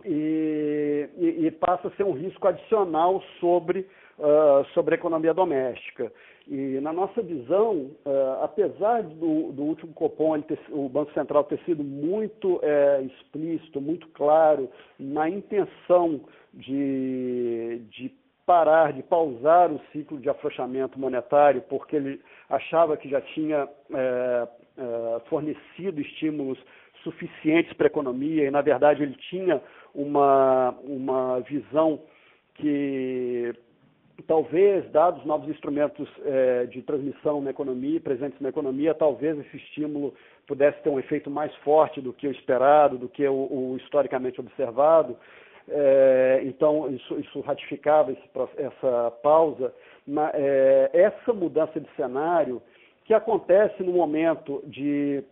e, 0.06 1.10
e, 1.18 1.52
passa 1.52 1.88
a 1.88 1.92
ser 1.92 2.04
um 2.04 2.14
risco 2.14 2.48
adicional 2.48 3.22
sobre, 3.40 3.88
uh, 4.20 4.66
sobre 4.74 4.96
a 4.96 4.98
economia 4.98 5.34
doméstica. 5.34 6.12
E 6.48 6.80
na 6.80 6.94
nossa 6.94 7.22
visão, 7.22 7.92
uh, 8.06 8.44
apesar 8.44 9.04
do, 9.04 9.52
do, 9.52 9.64
último 9.64 9.92
Copom, 9.94 10.40
ter, 10.42 10.58
o 10.70 10.88
Banco 10.88 11.12
Central 11.14 11.44
ter 11.44 11.60
sido 11.66 11.84
muito 11.84 12.60
é, 12.64 13.02
explícito, 13.02 13.82
muito 13.82 14.08
claro 14.10 14.70
na 14.98 15.30
intenção 15.30 16.22
de, 16.58 17.82
de 17.92 18.12
parar, 18.46 18.94
de 18.94 19.04
pausar 19.04 19.72
o 19.72 19.80
ciclo 19.92 20.20
de 20.20 20.30
afrouxamento 20.30 21.00
monetário, 21.00 21.62
porque 21.70 21.96
ele 21.96 22.22
achava 22.50 22.98
que 22.98 23.10
já 23.10 23.22
tinha 23.22 23.68
é, 23.94 24.48
é, 24.78 25.20
fornecido 25.30 26.02
estímulos 26.02 26.58
suficientes 27.04 27.74
para 27.74 27.86
a 27.86 27.94
economia 27.94 28.46
e, 28.46 28.52
na 28.52 28.62
verdade, 28.62 29.04
ele 29.04 29.16
tinha 29.30 29.62
uma, 29.94 30.76
uma 30.84 31.40
visão 31.42 32.02
que 32.56 33.54
talvez, 34.26 34.90
dados 34.92 35.24
novos 35.26 35.48
instrumentos 35.50 36.10
é, 36.26 36.66
de 36.66 36.82
transmissão 36.82 37.40
na 37.40 37.52
economia, 37.52 38.00
presentes 38.00 38.40
na 38.42 38.50
economia, 38.50 38.96
talvez 38.96 39.38
esse 39.40 39.58
estímulo 39.58 40.14
pudesse 40.48 40.82
ter 40.82 40.90
um 40.90 40.98
efeito 40.98 41.30
mais 41.30 41.54
forte 41.58 42.02
do 42.02 42.12
que 42.12 42.28
o 42.28 42.32
esperado, 42.32 42.98
do 42.98 43.08
que 43.08 43.28
o, 43.28 43.34
o 43.34 43.78
historicamente 43.78 44.40
observado. 44.40 45.16
É, 45.70 46.42
então, 46.44 46.90
isso, 46.90 47.20
isso 47.20 47.42
ratificava 47.42 48.12
esse, 48.12 48.24
essa 48.58 49.12
pausa. 49.22 49.74
É, 50.34 50.90
essa 50.94 51.34
mudança 51.34 51.80
de 51.80 51.90
cenário 51.96 52.62
que 53.04 53.14
acontece 53.14 53.84
no 53.84 53.92
momento 53.92 54.64
de, 54.66 55.24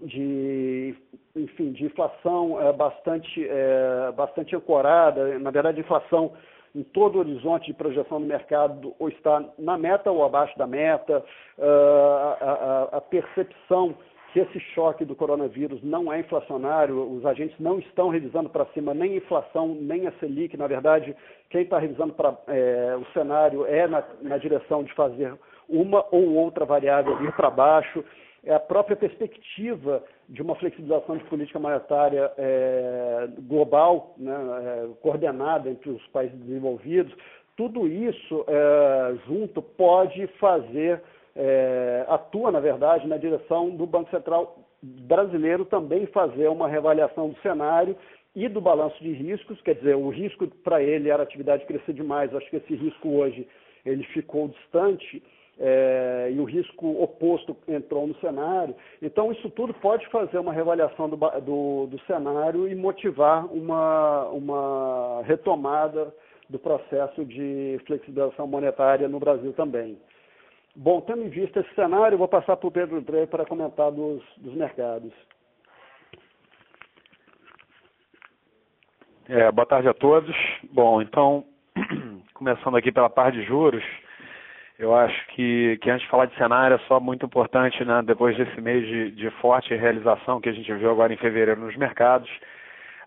de 0.00 0.94
enfim, 1.36 1.72
de 1.72 1.84
inflação 1.84 2.60
é, 2.60 2.72
bastante, 2.72 3.46
é, 3.48 4.12
bastante 4.12 4.56
ancorada, 4.56 5.38
na 5.38 5.50
verdade, 5.50 5.80
inflação 5.80 6.32
em 6.74 6.82
todo 6.82 7.16
o 7.16 7.18
horizonte 7.18 7.66
de 7.66 7.74
projeção 7.74 8.20
do 8.20 8.26
mercado 8.26 8.94
ou 8.98 9.08
está 9.08 9.44
na 9.58 9.76
meta 9.76 10.10
ou 10.10 10.24
abaixo 10.24 10.56
da 10.56 10.66
meta, 10.66 11.24
uh, 11.58 11.64
a, 11.64 12.88
a, 12.92 12.96
a, 12.98 13.00
percepção 13.00 13.96
que 14.32 14.40
esse 14.40 14.60
choque 14.74 15.04
do 15.04 15.16
coronavírus 15.16 15.82
não 15.82 16.12
é 16.12 16.20
inflacionário, 16.20 17.10
os 17.12 17.24
agentes 17.26 17.58
não 17.58 17.78
estão 17.78 18.08
revisando 18.08 18.48
para 18.48 18.66
cima 18.66 18.94
nem 18.94 19.14
a 19.14 19.16
inflação, 19.16 19.74
nem 19.74 20.06
a 20.06 20.12
Selic. 20.12 20.56
Na 20.56 20.66
verdade, 20.66 21.16
quem 21.48 21.62
está 21.62 21.78
revisando 21.78 22.12
para 22.14 22.36
é, 22.46 22.96
o 22.96 23.04
cenário 23.12 23.66
é 23.66 23.88
na, 23.88 24.04
na 24.22 24.38
direção 24.38 24.84
de 24.84 24.94
fazer 24.94 25.34
uma 25.68 26.04
ou 26.10 26.34
outra 26.34 26.64
variável 26.64 27.16
vir 27.18 27.32
para 27.32 27.50
baixo. 27.50 28.04
É 28.44 28.54
a 28.54 28.60
própria 28.60 28.96
perspectiva 28.96 30.02
de 30.28 30.40
uma 30.40 30.54
flexibilização 30.54 31.16
de 31.16 31.24
política 31.24 31.58
monetária 31.58 32.32
é, 32.38 33.28
global, 33.40 34.14
né, 34.16 34.32
é, 34.32 34.88
coordenada 35.02 35.68
entre 35.68 35.90
os 35.90 36.06
países 36.08 36.38
desenvolvidos, 36.38 37.12
tudo 37.56 37.86
isso 37.86 38.46
junto 39.26 39.60
pode 39.60 40.26
fazer 40.38 41.02
é, 41.36 42.04
atua, 42.08 42.50
na 42.50 42.60
verdade, 42.60 43.06
na 43.06 43.16
direção 43.16 43.70
do 43.70 43.86
Banco 43.86 44.10
Central 44.10 44.58
brasileiro 44.82 45.64
também 45.64 46.06
fazer 46.06 46.48
uma 46.48 46.68
reavaliação 46.68 47.28
do 47.28 47.40
cenário 47.40 47.96
e 48.34 48.48
do 48.48 48.60
balanço 48.60 49.02
de 49.02 49.12
riscos, 49.12 49.60
quer 49.62 49.74
dizer, 49.74 49.96
o 49.96 50.08
risco 50.08 50.46
para 50.62 50.82
ele 50.82 51.10
era 51.10 51.22
a 51.22 51.24
atividade 51.24 51.66
crescer 51.66 51.92
demais, 51.92 52.34
acho 52.34 52.48
que 52.48 52.56
esse 52.56 52.74
risco 52.74 53.08
hoje 53.08 53.46
ele 53.84 54.04
ficou 54.04 54.48
distante 54.48 55.22
é, 55.58 56.30
e 56.32 56.40
o 56.40 56.44
risco 56.44 57.02
oposto 57.02 57.56
entrou 57.68 58.06
no 58.06 58.14
cenário. 58.16 58.74
Então, 59.02 59.30
isso 59.30 59.50
tudo 59.50 59.74
pode 59.74 60.06
fazer 60.08 60.38
uma 60.38 60.52
reavaliação 60.52 61.08
do, 61.08 61.16
do, 61.16 61.86
do 61.86 62.00
cenário 62.06 62.66
e 62.66 62.74
motivar 62.74 63.44
uma, 63.52 64.26
uma 64.28 65.22
retomada 65.24 66.14
do 66.48 66.58
processo 66.58 67.24
de 67.24 67.78
flexibilização 67.86 68.46
monetária 68.46 69.06
no 69.08 69.20
Brasil 69.20 69.52
também. 69.52 69.98
Bom, 70.76 71.00
tendo 71.00 71.24
em 71.24 71.28
vista 71.28 71.60
esse 71.60 71.74
cenário, 71.74 72.16
vou 72.16 72.28
passar 72.28 72.56
para 72.56 72.68
o 72.68 72.70
Pedro 72.70 73.00
Drey 73.00 73.26
para 73.26 73.44
comentar 73.44 73.90
dos, 73.90 74.22
dos 74.36 74.54
mercados. 74.54 75.12
É, 79.28 79.50
boa 79.52 79.66
tarde 79.66 79.88
a 79.88 79.94
todos. 79.94 80.34
Bom, 80.72 81.02
então, 81.02 81.44
começando 82.34 82.76
aqui 82.76 82.90
pela 82.90 83.10
parte 83.10 83.38
de 83.38 83.44
juros, 83.44 83.84
eu 84.78 84.94
acho 84.94 85.26
que, 85.28 85.78
que 85.82 85.90
antes 85.90 86.04
de 86.04 86.10
falar 86.10 86.26
de 86.26 86.34
cenário 86.36 86.76
é 86.76 86.88
só 86.88 86.98
muito 86.98 87.26
importante, 87.26 87.84
né, 87.84 88.02
depois 88.02 88.36
desse 88.36 88.60
mês 88.60 88.86
de, 88.86 89.10
de 89.10 89.30
forte 89.32 89.74
realização 89.74 90.40
que 90.40 90.48
a 90.48 90.52
gente 90.52 90.72
viu 90.72 90.90
agora 90.90 91.12
em 91.12 91.18
fevereiro 91.18 91.60
nos 91.60 91.76
mercados, 91.76 92.30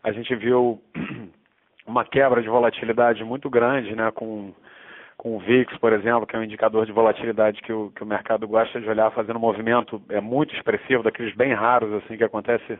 a 0.03 0.11
gente 0.11 0.35
viu 0.35 0.79
uma 1.87 2.05
quebra 2.05 2.41
de 2.41 2.47
volatilidade 2.47 3.23
muito 3.23 3.49
grande, 3.49 3.95
né, 3.95 4.11
com 4.11 4.53
com 5.23 5.37
o 5.37 5.39
VIX, 5.39 5.77
por 5.77 5.93
exemplo, 5.93 6.27
que 6.27 6.35
é 6.35 6.39
um 6.39 6.43
indicador 6.43 6.85
de 6.85 6.91
volatilidade 6.91 7.61
que 7.61 7.71
o, 7.71 7.89
que 7.95 8.03
o 8.03 8.05
mercado 8.05 8.45
gosta 8.45 8.81
de 8.81 8.89
olhar, 8.89 9.09
fazendo 9.11 9.37
um 9.37 9.39
movimento 9.39 10.01
é 10.09 10.19
muito 10.19 10.53
expressivo, 10.53 11.01
daqueles 11.01 11.33
bem 11.33 11.53
raros, 11.53 11.93
assim, 11.93 12.17
que 12.17 12.25
acontece 12.25 12.77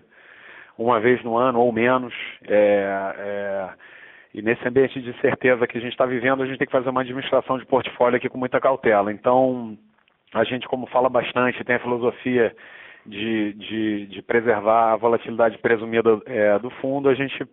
uma 0.77 0.99
vez 0.99 1.23
no 1.23 1.37
ano 1.37 1.61
ou 1.61 1.71
menos. 1.71 2.13
É, 2.45 3.15
é, 3.17 3.69
e 4.33 4.41
nesse 4.41 4.67
ambiente 4.67 4.99
de 4.99 5.17
certeza 5.21 5.65
que 5.65 5.77
a 5.77 5.81
gente 5.81 5.93
está 5.93 6.05
vivendo, 6.05 6.43
a 6.43 6.45
gente 6.45 6.57
tem 6.57 6.67
que 6.67 6.73
fazer 6.73 6.89
uma 6.89 6.99
administração 6.99 7.57
de 7.57 7.65
portfólio 7.65 8.17
aqui 8.17 8.27
com 8.27 8.37
muita 8.37 8.59
cautela. 8.59 9.09
Então, 9.09 9.77
a 10.33 10.43
gente, 10.43 10.67
como 10.67 10.85
fala 10.87 11.07
bastante, 11.07 11.63
tem 11.63 11.77
a 11.77 11.79
filosofia 11.79 12.53
de, 13.05 13.53
de, 13.53 14.07
de 14.07 14.21
preservar 14.21 14.91
a 14.91 14.97
volatilidade 14.97 15.57
presumida 15.59 16.19
é, 16.25 16.59
do 16.59 16.69
fundo, 16.71 17.07
a 17.07 17.13
gente 17.13 17.47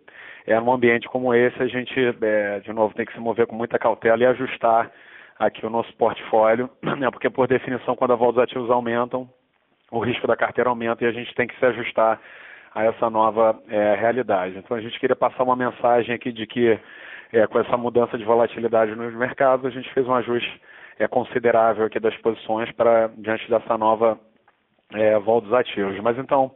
é, 0.45 0.59
num 0.59 0.73
ambiente 0.73 1.07
como 1.07 1.33
esse, 1.33 1.61
a 1.61 1.67
gente, 1.67 1.93
é, 2.21 2.59
de 2.59 2.73
novo, 2.73 2.93
tem 2.93 3.05
que 3.05 3.13
se 3.13 3.19
mover 3.19 3.47
com 3.47 3.55
muita 3.55 3.79
cautela 3.79 4.23
e 4.23 4.25
ajustar 4.25 4.91
aqui 5.37 5.65
o 5.65 5.69
nosso 5.69 5.93
portfólio, 5.95 6.69
né, 6.97 7.09
porque, 7.11 7.29
por 7.29 7.47
definição, 7.47 7.95
quando 7.95 8.13
a 8.13 8.15
volta 8.15 8.35
dos 8.35 8.43
ativos 8.43 8.69
aumentam, 8.69 9.29
o 9.91 9.99
risco 9.99 10.27
da 10.27 10.35
carteira 10.35 10.69
aumenta 10.69 11.03
e 11.03 11.07
a 11.07 11.11
gente 11.11 11.33
tem 11.35 11.47
que 11.47 11.57
se 11.57 11.65
ajustar 11.65 12.19
a 12.73 12.85
essa 12.85 13.09
nova 13.09 13.59
é, 13.67 13.95
realidade. 13.95 14.57
Então, 14.57 14.77
a 14.77 14.81
gente 14.81 14.99
queria 14.99 15.15
passar 15.15 15.43
uma 15.43 15.55
mensagem 15.55 16.15
aqui 16.15 16.31
de 16.31 16.47
que, 16.47 16.79
é, 17.33 17.45
com 17.47 17.59
essa 17.59 17.75
mudança 17.75 18.17
de 18.17 18.23
volatilidade 18.23 18.95
nos 18.95 19.13
mercados, 19.13 19.65
a 19.65 19.69
gente 19.69 19.91
fez 19.93 20.07
um 20.07 20.15
ajuste 20.15 20.61
é, 20.97 21.07
considerável 21.07 21.85
aqui 21.85 21.99
das 21.99 22.15
posições 22.17 22.71
para 22.71 23.09
diante 23.17 23.49
dessa 23.49 23.77
nova 23.77 24.17
é, 24.93 25.19
volta 25.19 25.47
dos 25.47 25.57
ativos. 25.57 25.99
Mas, 25.99 26.17
então, 26.17 26.51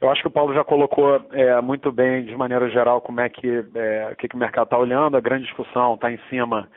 eu 0.00 0.10
acho 0.10 0.22
que 0.22 0.28
o 0.28 0.30
Paulo 0.30 0.54
já 0.54 0.64
colocou 0.64 1.24
é, 1.32 1.60
muito 1.60 1.90
bem, 1.90 2.24
de 2.24 2.36
maneira 2.36 2.68
geral, 2.70 3.00
como 3.00 3.20
é 3.20 3.28
que, 3.28 3.64
é, 3.74 4.14
que, 4.18 4.28
que 4.28 4.34
o 4.34 4.38
mercado 4.38 4.64
está 4.64 4.78
olhando. 4.78 5.16
A 5.16 5.20
grande 5.20 5.44
discussão 5.44 5.94
está 5.94 6.10
em 6.10 6.18
cima 6.28 6.68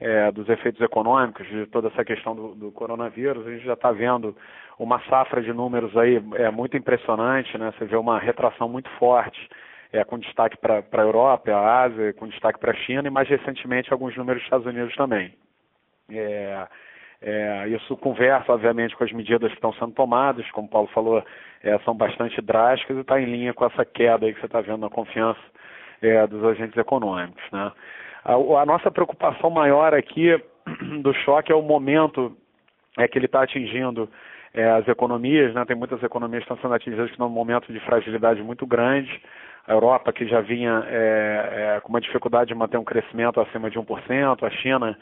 é, 0.00 0.30
dos 0.30 0.48
efeitos 0.48 0.80
econômicos, 0.80 1.46
de 1.48 1.66
toda 1.66 1.88
essa 1.88 2.04
questão 2.04 2.34
do, 2.34 2.54
do 2.54 2.72
coronavírus. 2.72 3.46
A 3.46 3.50
gente 3.50 3.64
já 3.64 3.74
está 3.74 3.90
vendo 3.92 4.36
uma 4.78 5.00
safra 5.08 5.42
de 5.42 5.52
números 5.52 5.96
aí 5.96 6.22
é, 6.34 6.50
muito 6.50 6.76
impressionante, 6.76 7.56
né? 7.56 7.72
Você 7.76 7.86
vê 7.86 7.96
uma 7.96 8.18
retração 8.18 8.68
muito 8.68 8.90
forte, 8.98 9.48
é, 9.92 10.04
com 10.04 10.18
destaque 10.18 10.56
para 10.58 10.84
a 10.92 11.00
Europa, 11.02 11.50
a 11.50 11.82
Ásia, 11.84 12.12
com 12.14 12.28
destaque 12.28 12.58
para 12.58 12.72
a 12.72 12.76
China 12.76 13.08
e 13.08 13.10
mais 13.10 13.28
recentemente 13.28 13.92
alguns 13.92 14.16
números 14.16 14.42
dos 14.42 14.46
Estados 14.46 14.66
Unidos 14.66 14.94
também. 14.96 15.34
É, 16.10 16.66
é, 17.28 17.68
isso 17.70 17.96
conversa, 17.96 18.52
obviamente, 18.52 18.94
com 18.94 19.02
as 19.02 19.10
medidas 19.10 19.50
que 19.50 19.56
estão 19.56 19.72
sendo 19.72 19.90
tomadas, 19.90 20.48
como 20.52 20.68
o 20.68 20.70
Paulo 20.70 20.88
falou, 20.94 21.24
é, 21.60 21.76
são 21.80 21.92
bastante 21.92 22.40
drásticas 22.40 22.96
e 22.96 23.00
está 23.00 23.20
em 23.20 23.24
linha 23.24 23.52
com 23.52 23.64
essa 23.64 23.84
queda 23.84 24.32
que 24.32 24.38
você 24.38 24.46
está 24.46 24.60
vendo 24.60 24.78
na 24.78 24.88
confiança 24.88 25.40
é, 26.00 26.24
dos 26.28 26.44
agentes 26.44 26.76
econômicos. 26.76 27.42
Né? 27.50 27.72
A, 28.24 28.34
a, 28.34 28.64
nossa 28.64 28.92
preocupação 28.92 29.50
maior 29.50 29.92
aqui 29.92 30.40
do 31.02 31.12
choque 31.24 31.50
é 31.50 31.54
o 31.56 31.62
momento 31.62 32.36
é, 32.96 33.08
que 33.08 33.18
ele 33.18 33.26
está 33.26 33.42
atingindo 33.42 34.08
é, 34.54 34.70
as 34.70 34.86
economias, 34.86 35.52
né? 35.52 35.64
tem 35.64 35.74
muitas 35.74 36.00
economias 36.04 36.44
que 36.44 36.52
estão 36.52 36.62
sendo 36.62 36.74
atingidas 36.74 37.06
que 37.06 37.12
estão 37.12 37.28
num 37.28 37.34
momento 37.34 37.72
de 37.72 37.80
fragilidade 37.80 38.40
muito 38.40 38.64
grande. 38.64 39.20
A 39.66 39.72
Europa, 39.72 40.12
que 40.12 40.28
já 40.28 40.40
vinha 40.40 40.84
é, 40.86 41.74
é, 41.76 41.80
com 41.80 41.88
uma 41.88 42.00
dificuldade 42.00 42.46
de 42.46 42.54
manter 42.54 42.78
um 42.78 42.84
crescimento 42.84 43.40
acima 43.40 43.68
de 43.68 43.76
1%, 43.76 44.46
a 44.46 44.50
China 44.50 44.96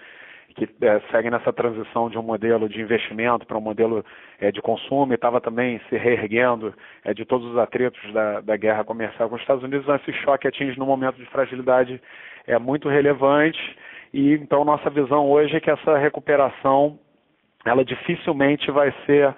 que 0.55 0.69
é, 0.83 1.01
seguem 1.11 1.31
nessa 1.31 1.53
transição 1.53 2.09
de 2.09 2.17
um 2.17 2.23
modelo 2.23 2.69
de 2.69 2.81
investimento 2.81 3.47
para 3.47 3.59
um 3.59 3.61
modelo 3.61 4.05
é, 4.41 4.53
de 4.53 4.63
consumo 4.63 5.13
e 5.13 5.17
estava 5.17 5.41
também 5.41 5.81
se 5.89 5.97
reerguendo 5.97 6.73
é, 7.05 7.13
de 7.13 7.25
todos 7.25 7.51
os 7.51 7.59
atritos 7.59 8.01
da, 8.13 8.41
da, 8.41 8.57
guerra 8.57 8.85
comercial 8.85 9.29
com 9.29 9.35
os 9.35 9.41
Estados 9.41 9.65
Unidos, 9.65 9.89
esse 9.89 10.13
choque 10.21 10.47
atinge 10.47 10.79
num 10.79 10.87
momento 10.87 11.17
de 11.17 11.27
fragilidade 11.27 12.01
é 12.47 12.59
muito 12.59 12.89
relevante 12.89 13.77
e 14.13 14.33
então 14.35 14.65
nossa 14.65 14.89
visão 14.91 15.29
hoje 15.29 15.57
é 15.57 15.61
que 15.61 15.71
essa 15.71 15.99
recuperação 15.99 16.99
ela 17.65 17.85
dificilmente 17.85 18.71
vai 18.71 18.95
ser 19.07 19.35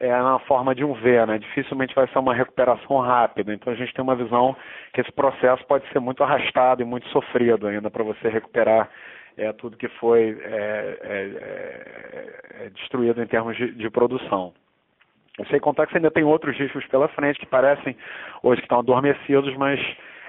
é, 0.00 0.10
na 0.10 0.38
forma 0.40 0.74
de 0.74 0.84
um 0.84 0.92
V, 0.94 1.26
né? 1.26 1.38
Dificilmente 1.38 1.94
vai 1.94 2.06
ser 2.08 2.18
uma 2.18 2.34
recuperação 2.34 2.98
rápida. 3.00 3.52
Então 3.52 3.72
a 3.72 3.76
gente 3.76 3.92
tem 3.94 4.02
uma 4.02 4.14
visão 4.14 4.56
que 4.92 5.00
esse 5.00 5.12
processo 5.12 5.64
pode 5.66 5.86
ser 5.92 5.98
muito 5.98 6.22
arrastado 6.22 6.82
e 6.82 6.84
muito 6.84 7.08
sofrido 7.08 7.66
ainda 7.66 7.90
para 7.90 8.04
você 8.04 8.28
recuperar 8.28 8.88
é, 9.36 9.52
tudo 9.52 9.76
que 9.76 9.88
foi 9.88 10.38
é, 10.42 10.98
é, 11.02 11.16
é, 12.60 12.66
é 12.66 12.70
destruído 12.70 13.22
em 13.22 13.26
termos 13.26 13.56
de, 13.56 13.72
de 13.72 13.90
produção. 13.90 14.52
Eu 15.38 15.44
sei 15.46 15.58
contar 15.58 15.86
que 15.86 15.92
você 15.92 15.98
ainda 15.98 16.10
tem 16.10 16.22
outros 16.22 16.56
riscos 16.56 16.86
pela 16.86 17.08
frente 17.08 17.40
que 17.40 17.46
parecem 17.46 17.96
hoje 18.42 18.60
que 18.60 18.66
estão 18.66 18.78
adormecidos, 18.78 19.56
mas 19.56 19.80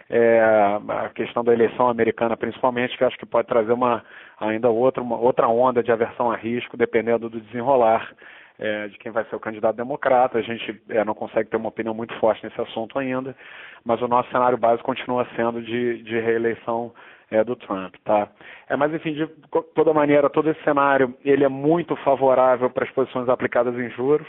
é, 0.09 0.39
a 0.87 1.09
questão 1.09 1.43
da 1.43 1.53
eleição 1.53 1.87
americana 1.87 2.35
principalmente, 2.35 2.97
que 2.97 3.03
acho 3.03 3.17
que 3.17 3.25
pode 3.25 3.47
trazer 3.47 3.73
uma 3.73 4.03
ainda 4.39 4.69
outra, 4.69 5.01
uma, 5.01 5.17
outra 5.17 5.47
onda 5.47 5.83
de 5.83 5.91
aversão 5.91 6.31
a 6.31 6.35
risco, 6.35 6.75
dependendo 6.75 7.29
do 7.29 7.39
desenrolar 7.39 8.11
é, 8.57 8.87
de 8.87 8.97
quem 8.97 9.11
vai 9.11 9.25
ser 9.25 9.35
o 9.35 9.39
candidato 9.39 9.75
democrata. 9.75 10.37
A 10.37 10.41
gente 10.41 10.81
é, 10.89 11.03
não 11.03 11.13
consegue 11.13 11.49
ter 11.49 11.57
uma 11.57 11.69
opinião 11.69 11.93
muito 11.93 12.13
forte 12.19 12.43
nesse 12.43 12.59
assunto 12.59 12.97
ainda, 12.97 13.35
mas 13.83 14.01
o 14.01 14.07
nosso 14.07 14.29
cenário 14.31 14.57
básico 14.57 14.85
continua 14.85 15.27
sendo 15.35 15.61
de, 15.61 16.01
de 16.03 16.19
reeleição 16.19 16.91
é, 17.31 17.43
do 17.43 17.55
Trump, 17.55 17.95
tá? 18.03 18.29
É, 18.69 18.75
mas 18.75 18.93
enfim, 18.93 19.13
de 19.13 19.27
toda 19.73 19.93
maneira, 19.93 20.29
todo 20.29 20.49
esse 20.49 20.63
cenário 20.63 21.13
ele 21.23 21.43
é 21.43 21.49
muito 21.49 21.95
favorável 21.97 22.69
para 22.69 22.85
as 22.85 22.91
posições 22.91 23.29
aplicadas 23.29 23.75
em 23.75 23.89
juros. 23.91 24.27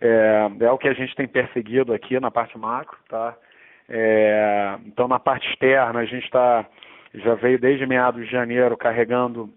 É, 0.00 0.50
é 0.60 0.70
o 0.70 0.78
que 0.78 0.88
a 0.88 0.92
gente 0.92 1.14
tem 1.14 1.26
perseguido 1.26 1.92
aqui 1.92 2.18
na 2.20 2.30
parte 2.30 2.58
macro, 2.58 2.98
tá? 3.08 3.34
É, 3.88 4.78
então, 4.84 5.06
na 5.06 5.18
parte 5.18 5.48
externa, 5.50 6.00
a 6.00 6.04
gente 6.04 6.24
está 6.24 6.66
já 7.14 7.34
veio 7.34 7.58
desde 7.58 7.86
meados 7.86 8.24
de 8.24 8.30
janeiro 8.30 8.76
carregando 8.76 9.48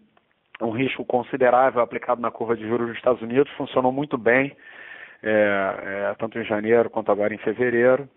um 0.61 0.71
risco 0.71 1.05
considerável 1.05 1.81
aplicado 1.81 2.21
na 2.21 2.31
curva 2.31 2.55
de 2.55 2.67
juros 2.67 2.87
dos 2.87 2.97
Estados 2.97 3.21
Unidos, 3.21 3.51
funcionou 3.53 3.91
muito 3.91 4.17
bem, 4.17 4.55
é, 5.23 6.09
é, 6.11 6.15
tanto 6.17 6.39
em 6.39 6.45
janeiro 6.45 6.89
quanto 6.89 7.11
agora 7.11 7.33
em 7.33 7.37
fevereiro. 7.37 8.07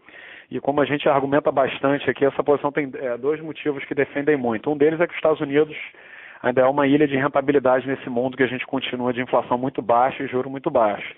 E 0.52 0.60
como 0.60 0.82
a 0.82 0.84
gente 0.84 1.08
argumenta 1.08 1.50
bastante 1.50 2.10
aqui, 2.10 2.26
essa 2.26 2.44
posição 2.44 2.70
tem 2.70 2.92
é, 2.96 3.16
dois 3.16 3.40
motivos 3.40 3.82
que 3.86 3.94
defendem 3.94 4.36
muito. 4.36 4.70
Um 4.70 4.76
deles 4.76 5.00
é 5.00 5.06
que 5.06 5.12
os 5.12 5.16
Estados 5.16 5.40
Unidos 5.40 5.74
ainda 6.42 6.60
é 6.60 6.66
uma 6.66 6.86
ilha 6.86 7.08
de 7.08 7.16
rentabilidade 7.16 7.88
nesse 7.88 8.10
mundo 8.10 8.36
que 8.36 8.42
a 8.42 8.46
gente 8.46 8.66
continua 8.66 9.14
de 9.14 9.22
inflação 9.22 9.56
muito 9.56 9.80
baixa 9.80 10.22
e 10.22 10.26
juro 10.26 10.50
muito 10.50 10.70
baixo. 10.70 11.14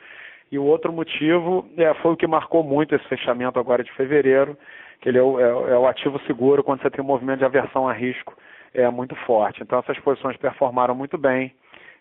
E 0.53 0.59
o 0.59 0.62
outro 0.62 0.93
motivo 0.93 1.69
é, 1.76 1.93
foi 1.95 2.12
o 2.12 2.17
que 2.17 2.29
marcou 2.29 2.62
muito 2.62 2.95
esse 2.95 3.05
fechamento 3.09 3.59
agora 3.59 3.83
de 3.83 3.91
fevereiro, 3.95 4.57
que 5.00 5.09
ele 5.09 5.19
é 5.19 5.23
o, 5.23 5.41
é, 5.41 5.73
é 5.73 5.79
o 5.79 5.88
ativo 5.88 6.21
seguro 6.29 6.62
quando 6.62 6.83
você 6.83 6.91
tem 6.91 7.03
um 7.03 7.09
movimento 7.09 7.41
de 7.41 7.45
aversão 7.45 7.88
a 7.88 7.93
risco 7.93 8.37
é 8.73 8.88
muito 8.88 9.17
forte. 9.26 9.61
Então 9.64 9.81
essas 9.81 9.99
posições 9.99 10.37
performaram 10.37 10.95
muito 10.95 11.19
bem, 11.19 11.53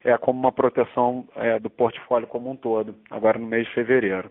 é 0.03 0.15
como 0.19 0.39
uma 0.39 0.51
proteção 0.51 1.25
é, 1.35 1.57
do 1.57 1.69
portfólio 1.69 2.27
como 2.27 2.51
um 2.51 2.55
todo, 2.55 2.93
agora 3.09 3.39
no 3.39 3.47
mês 3.47 3.65
de 3.65 3.73
fevereiro. 3.73 4.29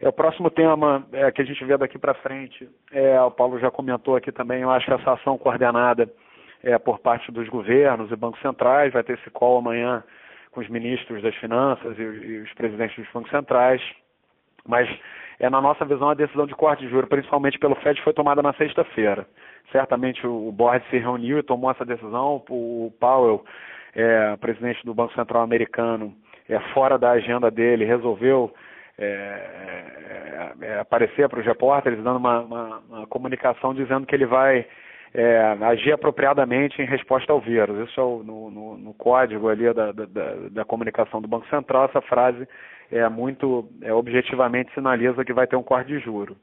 É, 0.00 0.08
o 0.08 0.12
próximo 0.12 0.50
tema 0.50 1.06
é, 1.12 1.30
que 1.30 1.42
a 1.42 1.44
gente 1.44 1.64
vê 1.64 1.76
daqui 1.76 1.98
para 1.98 2.14
frente, 2.14 2.68
é, 2.92 3.20
o 3.20 3.30
Paulo 3.30 3.58
já 3.58 3.70
comentou 3.70 4.16
aqui 4.16 4.30
também, 4.30 4.62
eu 4.62 4.70
acho 4.70 4.86
que 4.86 4.92
essa 4.92 5.12
ação 5.12 5.36
coordenada 5.36 6.08
é, 6.62 6.78
por 6.78 6.98
parte 6.98 7.30
dos 7.32 7.48
governos 7.48 8.10
e 8.10 8.16
bancos 8.16 8.40
centrais, 8.40 8.92
vai 8.92 9.02
ter 9.02 9.14
esse 9.14 9.30
call 9.30 9.58
amanhã 9.58 10.02
com 10.50 10.60
os 10.60 10.68
ministros 10.68 11.22
das 11.22 11.34
finanças 11.36 11.98
e, 11.98 12.02
e 12.02 12.38
os 12.40 12.52
presidentes 12.54 12.96
dos 12.96 13.12
bancos 13.12 13.30
centrais, 13.30 13.82
mas 14.66 14.88
é 15.40 15.48
na 15.48 15.60
nossa 15.60 15.84
visão 15.84 16.10
a 16.10 16.14
decisão 16.14 16.46
de 16.46 16.54
corte 16.54 16.84
de 16.84 16.90
juros, 16.90 17.08
principalmente 17.08 17.58
pelo 17.58 17.76
Fed, 17.76 18.00
foi 18.02 18.12
tomada 18.12 18.42
na 18.42 18.52
sexta-feira 18.54 19.26
certamente 19.72 20.26
o 20.26 20.50
board 20.52 20.84
se 20.90 20.98
reuniu 20.98 21.38
e 21.38 21.42
tomou 21.42 21.70
essa 21.70 21.84
decisão. 21.84 22.42
O 22.48 22.92
Powell, 23.00 23.44
é, 23.94 24.36
presidente 24.36 24.84
do 24.84 24.94
Banco 24.94 25.14
Central 25.14 25.42
americano, 25.42 26.14
é, 26.48 26.58
fora 26.72 26.98
da 26.98 27.10
agenda 27.10 27.50
dele, 27.50 27.84
resolveu 27.84 28.52
é, 28.98 29.04
é, 30.60 30.66
é 30.66 30.80
aparecer 30.80 31.28
para 31.28 31.38
os 31.38 31.46
repórteres, 31.46 32.02
dando 32.02 32.16
uma, 32.16 32.40
uma, 32.40 32.82
uma, 32.88 33.06
comunicação 33.06 33.72
dizendo 33.72 34.06
que 34.06 34.14
ele 34.14 34.26
vai 34.26 34.66
é, 35.14 35.56
agir 35.62 35.92
apropriadamente 35.92 36.82
em 36.82 36.84
resposta 36.84 37.32
ao 37.32 37.40
vírus. 37.40 37.88
Isso 37.88 38.00
é 38.00 38.02
o, 38.02 38.24
no, 38.24 38.50
no, 38.50 38.76
no, 38.76 38.94
código 38.94 39.48
ali 39.48 39.72
da, 39.72 39.92
da, 39.92 40.04
da, 40.50 40.64
comunicação 40.64 41.22
do 41.22 41.28
Banco 41.28 41.46
Central, 41.48 41.84
essa 41.84 42.00
frase 42.02 42.46
é 42.90 43.08
muito 43.08 43.68
é, 43.82 43.92
objetivamente 43.92 44.74
sinaliza 44.74 45.24
que 45.24 45.32
vai 45.32 45.46
ter 45.46 45.56
um 45.56 45.62
corte 45.62 45.88
de 45.88 46.00
juro. 46.00 46.36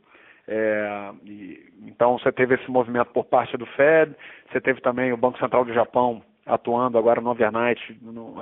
E, 1.26 1.60
então 1.88 2.18
você 2.18 2.32
teve 2.32 2.56
esse 2.56 2.70
movimento 2.72 3.08
por 3.08 3.26
parte 3.26 3.58
do 3.58 3.66
Fed, 3.66 4.16
você 4.50 4.62
teve 4.62 4.80
também 4.80 5.12
o 5.12 5.18
Banco 5.18 5.40
Central 5.40 5.66
do 5.66 5.74
Japão 5.74 6.22
atuando 6.46 6.98
agora 7.00 7.20
no 7.20 7.32
overnight, 7.32 7.98
no, 8.02 8.36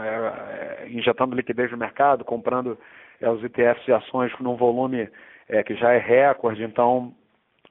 injetando 0.90 1.36
liquidez 1.36 1.72
no 1.72 1.78
mercado, 1.78 2.26
comprando 2.26 2.78
é, 3.24 3.30
os 3.30 3.42
ETFs 3.42 3.86
de 3.86 3.94
ações 3.94 4.32
num 4.40 4.58
volume 4.58 5.10
é, 5.48 5.64
que 5.64 5.76
já 5.76 5.94
é 5.94 5.98
recorde, 5.98 6.62
então 6.62 7.14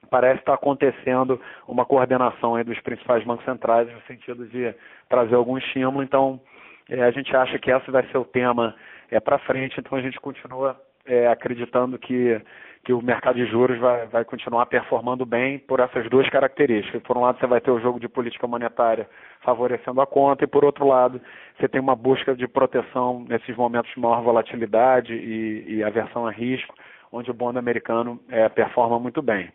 parece 0.09 0.39
estar 0.39 0.55
acontecendo 0.55 1.39
uma 1.67 1.85
coordenação 1.85 2.61
dos 2.63 2.79
principais 2.81 3.23
bancos 3.23 3.45
centrais 3.45 3.87
no 3.91 4.01
sentido 4.01 4.47
de 4.47 4.73
trazer 5.07 5.35
algum 5.35 5.57
estímulo, 5.57 6.03
então 6.03 6.41
é, 6.89 7.03
a 7.03 7.11
gente 7.11 7.35
acha 7.35 7.57
que 7.59 7.71
esse 7.71 7.91
vai 7.91 8.03
ser 8.07 8.17
o 8.17 8.25
tema 8.25 8.75
é, 9.11 9.19
para 9.19 9.39
frente, 9.39 9.79
então 9.79 9.97
a 9.97 10.01
gente 10.01 10.19
continua 10.19 10.79
acreditando 11.29 11.99
que 11.99 12.41
que 12.83 12.91
o 12.91 13.01
mercado 13.01 13.35
de 13.35 13.45
juros 13.45 13.79
vai, 13.79 14.05
vai 14.07 14.25
continuar 14.25 14.65
performando 14.65 15.25
bem 15.25 15.57
por 15.57 15.79
essas 15.79 16.09
duas 16.09 16.29
características. 16.29 17.01
Por 17.03 17.17
um 17.17 17.21
lado, 17.21 17.39
você 17.39 17.47
vai 17.47 17.61
ter 17.61 17.71
o 17.71 17.79
jogo 17.79 17.99
de 17.99 18.09
política 18.09 18.45
monetária 18.45 19.07
favorecendo 19.41 20.01
a 20.01 20.05
conta, 20.05 20.43
e 20.43 20.47
por 20.47 20.65
outro 20.65 20.85
lado, 20.85 21.21
você 21.57 21.67
tem 21.69 21.79
uma 21.79 21.95
busca 21.95 22.35
de 22.35 22.45
proteção 22.45 23.25
nesses 23.29 23.55
momentos 23.55 23.91
de 23.93 23.99
maior 23.99 24.21
volatilidade 24.21 25.13
e, 25.13 25.75
e 25.75 25.83
aversão 25.83 26.27
a 26.27 26.31
risco, 26.31 26.75
onde 27.11 27.31
o 27.31 27.33
bond 27.33 27.57
americano 27.57 28.19
é, 28.29 28.49
performa 28.49 28.99
muito 28.99 29.21
bem. 29.21 29.49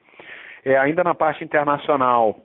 É, 0.64 0.79
ainda 0.79 1.05
na 1.05 1.14
parte 1.14 1.45
internacional, 1.45 2.41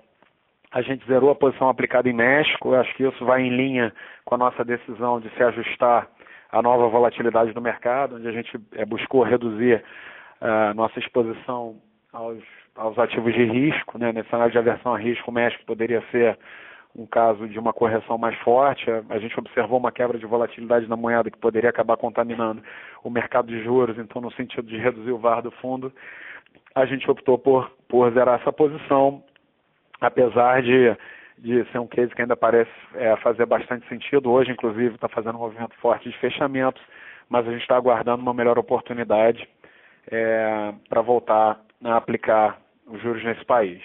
a 0.70 0.82
gente 0.82 1.06
zerou 1.06 1.30
a 1.30 1.36
posição 1.36 1.70
aplicada 1.70 2.10
em 2.10 2.14
México, 2.14 2.70
Eu 2.70 2.82
acho 2.82 2.94
que 2.96 3.04
isso 3.04 3.24
vai 3.24 3.42
em 3.42 3.56
linha 3.56 3.94
com 4.26 4.36
a 4.36 4.38
nossa 4.38 4.66
decisão 4.66 5.22
de 5.22 5.30
se 5.30 5.44
ajustar 5.44 6.10
à 6.52 6.62
nova 6.62 6.90
volatilidade 6.90 7.54
do 7.54 7.62
mercado, 7.62 8.16
onde 8.16 8.28
a 8.28 8.32
gente 8.32 8.60
é, 8.76 8.84
buscou 8.84 9.24
reduzir 9.24 9.82
a 10.44 10.74
nossa 10.74 11.00
exposição 11.00 11.78
aos, 12.12 12.44
aos 12.76 13.00
ativos 13.00 13.34
de 13.34 13.46
risco, 13.46 13.98
né? 13.98 14.12
nesse 14.12 14.30
cenário 14.30 14.52
de 14.52 14.58
aversão 14.58 14.94
a 14.94 14.98
risco, 14.98 15.32
o 15.32 15.34
México 15.34 15.64
poderia 15.66 16.04
ser 16.12 16.38
um 16.94 17.06
caso 17.06 17.48
de 17.48 17.58
uma 17.58 17.72
correção 17.72 18.18
mais 18.18 18.38
forte. 18.40 18.86
A 19.10 19.18
gente 19.20 19.40
observou 19.40 19.80
uma 19.80 19.92
quebra 19.92 20.20
de 20.20 20.26
volatilidade 20.26 20.88
na 20.88 20.98
moeda 20.98 21.32
que 21.32 21.38
poderia 21.38 21.70
acabar 21.70 21.96
contaminando 21.96 22.62
o 23.04 23.10
mercado 23.10 23.48
de 23.48 23.64
juros, 23.64 23.98
então, 23.98 24.22
no 24.22 24.32
sentido 24.34 24.68
de 24.68 24.78
reduzir 24.78 25.12
o 25.12 25.18
VAR 25.18 25.42
do 25.42 25.50
fundo, 25.50 25.92
a 26.76 26.86
gente 26.86 27.10
optou 27.10 27.38
por, 27.38 27.72
por 27.88 28.12
zerar 28.12 28.42
essa 28.42 28.52
posição, 28.52 29.24
apesar 30.02 30.62
de, 30.62 30.96
de 31.38 31.64
ser 31.72 31.80
um 31.80 31.88
case 31.88 32.14
que 32.14 32.22
ainda 32.22 32.36
parece 32.36 32.72
é, 32.96 33.16
fazer 33.18 33.46
bastante 33.46 33.88
sentido. 33.88 34.30
Hoje, 34.30 34.52
inclusive, 34.52 34.96
está 34.96 35.08
fazendo 35.08 35.36
um 35.36 35.42
movimento 35.42 35.76
forte 35.78 36.10
de 36.10 36.18
fechamento, 36.18 36.82
mas 37.30 37.48
a 37.48 37.52
gente 37.52 37.62
está 37.62 37.78
aguardando 37.78 38.22
uma 38.22 38.34
melhor 38.34 38.60
oportunidade 38.60 39.48
é, 40.12 40.74
para 40.90 41.02
voltar 41.02 41.60
a 41.84 41.98
aplicar 41.98 42.58
os 42.88 43.02
juros 43.02 43.24
nesse 43.24 43.44
país. 43.46 43.82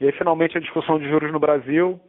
E 0.00 0.06
aí, 0.06 0.12
finalmente, 0.12 0.56
a 0.56 0.60
discussão 0.60 0.98
de 0.98 1.08
juros 1.08 1.32
no 1.32 1.40
Brasil. 1.40 2.00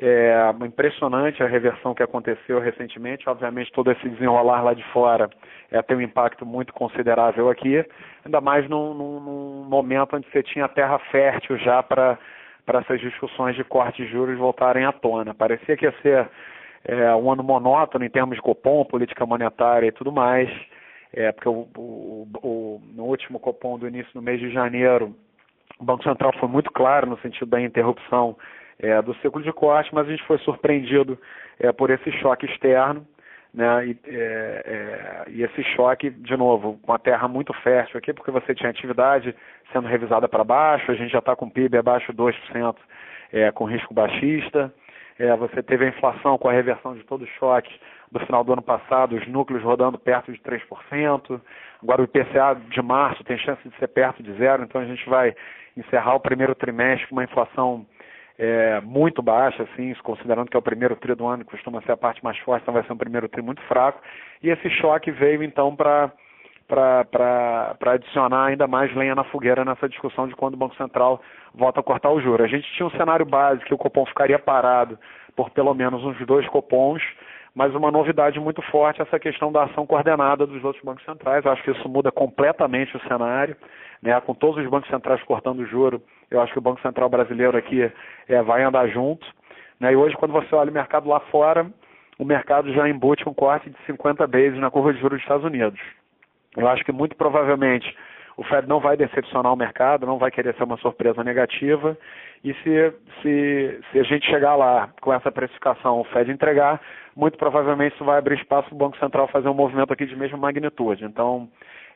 É 0.00 0.34
impressionante 0.64 1.42
a 1.42 1.46
reversão 1.46 1.94
que 1.94 2.02
aconteceu 2.02 2.58
recentemente. 2.58 3.28
Obviamente, 3.28 3.70
todo 3.72 3.90
esse 3.92 4.08
desenrolar 4.08 4.62
lá 4.62 4.72
de 4.72 4.82
fora 4.84 5.28
é, 5.70 5.82
tem 5.82 5.96
um 5.96 6.00
impacto 6.00 6.46
muito 6.46 6.72
considerável 6.72 7.50
aqui, 7.50 7.84
ainda 8.24 8.40
mais 8.40 8.66
num, 8.70 8.94
num, 8.94 9.20
num 9.20 9.64
momento 9.64 10.16
onde 10.16 10.26
você 10.30 10.42
tinha 10.42 10.66
terra 10.66 10.98
fértil 11.10 11.58
já 11.58 11.82
para 11.82 12.18
essas 12.72 13.00
discussões 13.00 13.54
de 13.54 13.64
corte 13.64 14.02
de 14.02 14.10
juros 14.10 14.38
voltarem 14.38 14.86
à 14.86 14.92
tona. 14.92 15.34
Parecia 15.34 15.76
que 15.76 15.84
ia 15.84 15.94
ser 16.00 16.26
é, 16.84 17.14
um 17.14 17.30
ano 17.30 17.42
monótono 17.42 18.04
em 18.04 18.10
termos 18.10 18.36
de 18.36 18.42
cupom, 18.42 18.84
política 18.84 19.26
monetária 19.26 19.88
e 19.88 19.92
tudo 19.92 20.10
mais, 20.10 20.48
é, 21.12 21.30
porque 21.32 21.48
o, 21.48 21.68
o, 21.76 22.28
o, 22.42 22.82
no 22.94 23.04
último 23.04 23.38
Copom 23.38 23.78
do 23.78 23.86
início 23.86 24.12
do 24.14 24.22
mês 24.22 24.40
de 24.40 24.50
janeiro, 24.50 25.14
o 25.78 25.84
Banco 25.84 26.02
Central 26.04 26.32
foi 26.38 26.48
muito 26.48 26.70
claro 26.70 27.06
no 27.06 27.18
sentido 27.18 27.46
da 27.46 27.60
interrupção 27.60 28.36
é, 28.78 29.00
do 29.02 29.14
ciclo 29.16 29.42
de 29.42 29.52
corte, 29.52 29.94
mas 29.94 30.06
a 30.06 30.10
gente 30.10 30.24
foi 30.24 30.38
surpreendido 30.38 31.18
é, 31.58 31.70
por 31.72 31.90
esse 31.90 32.10
choque 32.12 32.46
externo, 32.46 33.06
né, 33.54 33.86
e, 33.86 33.98
é, 34.06 35.24
é, 35.26 35.30
e, 35.30 35.42
esse 35.42 35.62
choque, 35.74 36.08
de 36.08 36.36
novo, 36.36 36.78
com 36.82 36.92
a 36.92 36.98
terra 36.98 37.28
muito 37.28 37.52
fértil 37.52 37.98
aqui, 37.98 38.12
porque 38.12 38.30
você 38.30 38.54
tinha 38.54 38.70
atividade 38.70 39.34
sendo 39.72 39.86
revisada 39.86 40.26
para 40.26 40.42
baixo, 40.42 40.90
a 40.90 40.94
gente 40.94 41.12
já 41.12 41.18
está 41.18 41.36
com 41.36 41.50
PIB 41.50 41.76
abaixo 41.76 42.12
de 42.12 42.18
2%, 42.18 42.76
é, 43.32 43.52
com 43.52 43.64
risco 43.64 43.92
baixista, 43.92 44.72
É, 45.22 45.36
você 45.36 45.62
teve 45.62 45.84
a 45.84 45.88
inflação 45.88 46.36
com 46.36 46.48
a 46.48 46.52
reversão 46.52 46.96
de 46.96 47.04
todo 47.04 47.22
o 47.22 47.28
choque 47.38 47.72
do 48.10 48.18
final 48.26 48.42
do 48.42 48.54
ano 48.54 48.62
passado, 48.62 49.14
os 49.14 49.24
núcleos 49.28 49.62
rodando 49.62 49.96
perto 49.96 50.32
de 50.32 50.38
3%. 50.40 51.40
Agora 51.80 52.00
o 52.02 52.04
IPCA 52.04 52.60
de 52.68 52.82
março 52.82 53.22
tem 53.22 53.38
chance 53.38 53.62
de 53.68 53.72
ser 53.76 53.86
perto 53.86 54.20
de 54.20 54.32
zero, 54.32 54.64
então 54.64 54.80
a 54.80 54.84
gente 54.84 55.08
vai 55.08 55.32
encerrar 55.76 56.16
o 56.16 56.20
primeiro 56.20 56.56
trimestre 56.56 57.06
com 57.06 57.14
uma 57.14 57.22
inflação 57.22 57.86
é, 58.36 58.80
muito 58.80 59.22
baixa, 59.22 59.62
assim, 59.62 59.94
considerando 60.02 60.50
que 60.50 60.56
é 60.56 60.58
o 60.58 60.62
primeiro 60.62 60.96
tri 60.96 61.14
do 61.14 61.24
ano, 61.24 61.44
costuma 61.44 61.80
ser 61.82 61.92
a 61.92 61.96
parte 61.96 62.22
mais 62.24 62.36
forte, 62.38 62.62
então 62.62 62.74
vai 62.74 62.82
ser 62.82 62.92
um 62.92 62.98
primeiro 62.98 63.28
tri 63.28 63.42
muito 63.42 63.62
fraco. 63.68 64.02
E 64.42 64.50
esse 64.50 64.68
choque 64.70 65.12
veio 65.12 65.44
então 65.44 65.76
para 65.76 66.10
para 66.72 67.92
adicionar 67.92 68.46
ainda 68.46 68.66
mais 68.66 68.94
lenha 68.96 69.14
na 69.14 69.24
fogueira 69.24 69.64
nessa 69.64 69.86
discussão 69.88 70.26
de 70.26 70.34
quando 70.34 70.54
o 70.54 70.56
Banco 70.56 70.74
Central 70.76 71.20
volta 71.54 71.80
a 71.80 71.82
cortar 71.82 72.10
o 72.10 72.20
juro. 72.20 72.42
A 72.42 72.48
gente 72.48 72.66
tinha 72.72 72.86
um 72.86 72.90
cenário 72.92 73.26
básico 73.26 73.66
que 73.66 73.74
o 73.74 73.78
Copom 73.78 74.06
ficaria 74.06 74.38
parado 74.38 74.98
por 75.36 75.50
pelo 75.50 75.74
menos 75.74 76.02
uns 76.02 76.16
dois 76.26 76.48
Copons, 76.48 77.02
mas 77.54 77.74
uma 77.74 77.90
novidade 77.90 78.40
muito 78.40 78.62
forte 78.62 79.00
é 79.00 79.02
essa 79.02 79.18
questão 79.18 79.52
da 79.52 79.64
ação 79.64 79.86
coordenada 79.86 80.46
dos 80.46 80.64
outros 80.64 80.82
bancos 80.82 81.04
centrais. 81.04 81.44
Eu 81.44 81.52
acho 81.52 81.62
que 81.62 81.70
isso 81.70 81.88
muda 81.88 82.10
completamente 82.10 82.96
o 82.96 83.00
cenário, 83.06 83.54
né? 84.02 84.18
com 84.22 84.34
todos 84.34 84.64
os 84.64 84.70
bancos 84.70 84.88
centrais 84.88 85.22
cortando 85.24 85.60
o 85.60 85.66
juro. 85.66 86.02
Eu 86.30 86.40
acho 86.40 86.52
que 86.52 86.58
o 86.58 86.62
Banco 86.62 86.80
Central 86.80 87.10
brasileiro 87.10 87.56
aqui 87.58 87.92
é, 88.28 88.42
vai 88.42 88.62
andar 88.62 88.88
junto. 88.88 89.26
Né? 89.78 89.92
E 89.92 89.96
hoje, 89.96 90.16
quando 90.16 90.32
você 90.32 90.54
olha 90.54 90.70
o 90.70 90.74
mercado 90.74 91.06
lá 91.06 91.20
fora, 91.20 91.70
o 92.18 92.24
mercado 92.24 92.72
já 92.72 92.88
embute 92.88 93.28
um 93.28 93.34
corte 93.34 93.68
de 93.68 93.76
50 93.84 94.26
vezes 94.26 94.58
na 94.58 94.70
curva 94.70 94.94
de 94.94 95.00
juros 95.00 95.18
dos 95.18 95.22
Estados 95.22 95.44
Unidos. 95.44 95.78
Eu 96.56 96.68
acho 96.68 96.84
que 96.84 96.92
muito 96.92 97.16
provavelmente 97.16 97.94
o 98.36 98.44
Fed 98.44 98.66
não 98.66 98.80
vai 98.80 98.96
decepcionar 98.96 99.52
o 99.52 99.56
mercado, 99.56 100.06
não 100.06 100.18
vai 100.18 100.30
querer 100.30 100.54
ser 100.54 100.64
uma 100.64 100.76
surpresa 100.78 101.22
negativa. 101.22 101.96
E 102.42 102.54
se, 102.54 102.92
se, 103.20 103.80
se 103.90 103.98
a 103.98 104.02
gente 104.02 104.26
chegar 104.26 104.56
lá 104.56 104.88
com 105.00 105.12
essa 105.12 105.30
precificação, 105.30 106.00
o 106.00 106.04
Fed 106.04 106.30
entregar, 106.30 106.80
muito 107.14 107.36
provavelmente 107.38 107.94
isso 107.94 108.04
vai 108.04 108.18
abrir 108.18 108.38
espaço 108.38 108.68
para 108.68 108.74
o 108.74 108.78
Banco 108.78 108.98
Central 108.98 109.28
fazer 109.28 109.48
um 109.48 109.54
movimento 109.54 109.92
aqui 109.92 110.06
de 110.06 110.16
mesma 110.16 110.38
magnitude. 110.38 111.04
Então, 111.04 111.48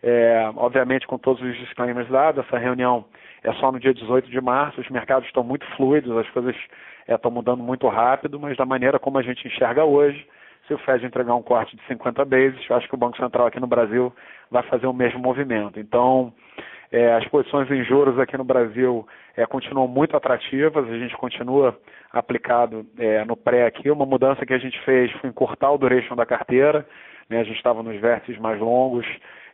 é, 0.03 0.51
obviamente, 0.57 1.07
com 1.07 1.19
todos 1.19 1.43
os 1.43 1.57
disclaimers 1.59 2.09
dados, 2.09 2.45
essa 2.47 2.59
reunião 2.59 3.05
é 3.43 3.53
só 3.55 3.73
no 3.73 3.81
dia 3.81 3.95
18 3.95 4.31
de 4.31 4.41
março, 4.41 4.81
os 4.81 4.91
mercados 4.91 5.27
estão 5.27 5.43
muito 5.43 5.67
fluidos, 5.77 6.17
as 6.17 6.29
coisas 6.31 6.55
estão 7.09 7.31
é, 7.31 7.35
mudando 7.35 7.63
muito 7.63 7.89
rápido, 7.89 8.39
mas 8.39 8.57
da 8.57 8.67
maneira 8.67 8.99
como 8.99 9.19
a 9.19 9.23
gente 9.23 9.47
enxerga 9.47 9.85
hoje, 9.85 10.27
se 10.67 10.75
o 10.75 10.79
Fed 10.79 11.05
entregar 11.05 11.35
um 11.35 11.43
corte 11.43 11.77
de 11.77 11.83
50 11.87 12.25
bases, 12.25 12.69
eu 12.69 12.77
acho 12.77 12.89
que 12.89 12.95
o 12.95 12.99
Banco 12.99 13.17
Central 13.17 13.47
aqui 13.47 13.61
no 13.61 13.67
Brasil 13.67 14.13
vai 14.51 14.63
fazer 14.65 14.87
o 14.87 14.93
mesmo 14.93 15.21
movimento. 15.21 15.79
Então, 15.79 16.33
é, 16.91 17.15
as 17.15 17.27
posições 17.29 17.71
em 17.71 17.85
juros 17.85 18.19
aqui 18.19 18.37
no 18.37 18.45
Brasil 18.45 19.07
é, 19.37 19.45
continuam 19.47 19.89
muito 19.89 20.17
atrativas, 20.17 20.89
a 20.89 20.99
gente 20.99 21.17
continua 21.17 21.79
aplicado 22.13 22.87
é, 22.99 23.25
no 23.25 23.37
pré 23.37 23.67
aqui. 23.67 23.91
Uma 23.91 24.07
mudança 24.07 24.47
que 24.47 24.55
a 24.55 24.59
gente 24.59 24.81
fez 24.85 25.11
foi 25.13 25.31
encurtar 25.31 25.71
o 25.71 25.79
duration 25.79 26.17
da 26.17 26.27
carteira, 26.27 26.87
né, 27.29 27.41
a 27.41 27.45
gente 27.45 27.57
estava 27.57 27.83
nos 27.83 28.01
vértices 28.01 28.41
mais 28.41 28.61
longos, 28.61 29.07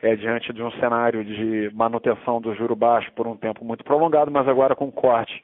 é, 0.03 0.14
diante 0.16 0.53
de 0.53 0.62
um 0.62 0.70
cenário 0.72 1.25
de 1.25 1.70
manutenção 1.75 2.40
do 2.40 2.55
juro 2.55 2.75
baixo 2.75 3.11
por 3.12 3.27
um 3.27 3.37
tempo 3.37 3.64
muito 3.64 3.85
prolongado, 3.85 4.31
mas 4.31 4.46
agora 4.48 4.75
com 4.75 4.90
corte 4.90 5.42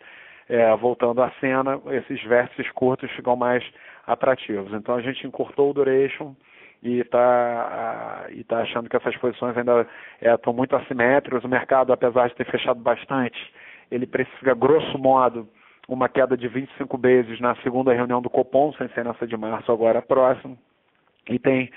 é, 0.48 0.74
voltando 0.76 1.22
à 1.22 1.30
cena, 1.40 1.80
esses 1.90 2.22
vértices 2.24 2.70
curtos 2.72 3.10
ficam 3.12 3.36
mais 3.36 3.64
atrativos. 4.08 4.72
Então 4.72 4.94
a 4.94 5.02
gente 5.02 5.26
encurtou 5.26 5.70
o 5.70 5.74
duration 5.74 6.34
e 6.82 7.00
está 7.00 8.26
e 8.30 8.42
tá 8.44 8.60
achando 8.60 8.88
que 8.88 8.96
essas 8.96 9.16
posições 9.16 9.56
ainda 9.56 9.86
estão 10.20 10.52
é, 10.52 10.56
muito 10.56 10.74
assimétricas. 10.74 11.44
O 11.44 11.48
mercado, 11.48 11.92
apesar 11.92 12.28
de 12.28 12.34
ter 12.34 12.46
fechado 12.46 12.80
bastante, 12.80 13.38
ele 13.90 14.06
precisa, 14.06 14.54
grosso 14.54 14.98
modo, 14.98 15.48
uma 15.88 16.08
queda 16.08 16.36
de 16.36 16.48
25 16.48 16.98
vezes 16.98 17.40
na 17.40 17.54
segunda 17.56 17.92
reunião 17.92 18.22
do 18.22 18.30
Copom, 18.30 18.72
sem 18.74 18.88
ser 18.88 19.04
nessa 19.04 19.26
de 19.26 19.36
março, 19.36 19.70
agora 19.70 20.02
próximo, 20.02 20.58
e 21.28 21.38
tem 21.38 21.70